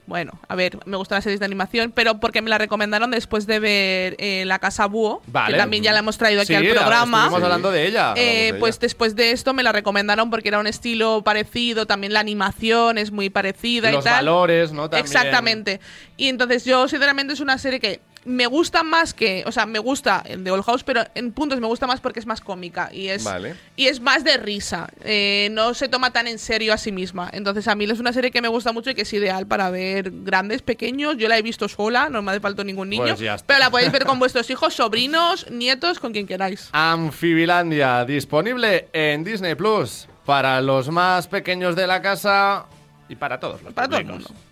[0.06, 3.46] Bueno, a ver, me gustan las series de animación, pero porque me la recomendaron después
[3.46, 5.54] de ver eh, La Casa Búho, Vale.
[5.54, 7.24] que también ya la hemos traído aquí Sí, al programa.
[7.24, 8.14] Estuvimos hablando de ella.
[8.16, 8.80] Eh, de pues ella.
[8.82, 13.10] después de esto me la recomendaron porque era un estilo parecido, también la animación es
[13.10, 14.14] muy parecida los y tal.
[14.26, 14.88] valores, ¿no?
[14.88, 15.04] También.
[15.04, 15.80] Exactamente.
[16.16, 19.78] Y entonces yo, sinceramente, es una serie que me gusta más que, o sea, me
[19.78, 22.90] gusta en The Old House, pero en puntos me gusta más porque es más cómica
[22.92, 23.54] y es Vale.
[23.76, 24.88] y es más de risa.
[25.04, 27.30] Eh, no se toma tan en serio a sí misma.
[27.32, 29.70] Entonces a mí es una serie que me gusta mucho y que es ideal para
[29.70, 31.16] ver grandes, pequeños.
[31.16, 33.92] Yo la he visto sola, no me hace falta ningún niño, Pues pero la podéis
[33.92, 36.68] ver con vuestros hijos, sobrinos, nietos, con quien queráis.
[36.72, 42.66] Amphibilandia, disponible en Disney Plus para los más pequeños de la casa
[43.08, 44.30] y para todos los Para todo el públicos.
[44.32, 44.45] mundo.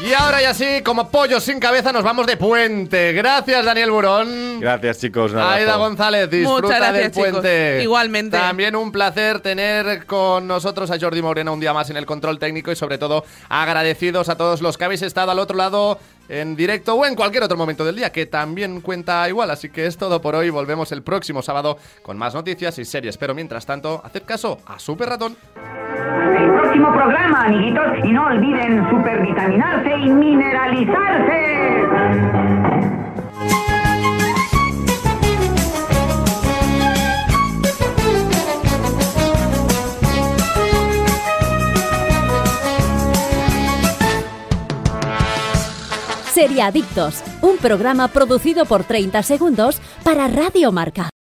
[0.00, 3.12] Y ahora ya sí, como pollos sin cabeza, nos vamos de puente.
[3.12, 4.60] Gracias, Daniel Burón.
[4.60, 5.34] Gracias, chicos.
[5.34, 7.30] Aida González, disfruta Muchas gracias, del chicos.
[7.30, 7.82] puente.
[7.82, 8.38] Igualmente.
[8.38, 12.38] También un placer tener con nosotros a Jordi Moreno un día más en el control
[12.38, 16.54] técnico y sobre todo agradecidos a todos los que habéis estado al otro lado en
[16.54, 19.50] directo o en cualquier otro momento del día, que también cuenta igual.
[19.50, 20.50] Así que es todo por hoy.
[20.50, 23.18] Volvemos el próximo sábado con más noticias y series.
[23.18, 25.36] Pero mientras tanto, haced caso a Super Ratón.
[26.78, 31.82] Próximo programa, amiguitos, y no olviden supervitaminarse y mineralizarse.
[46.32, 51.10] Seriadictos, un programa producido por 30 segundos para Radio Marca.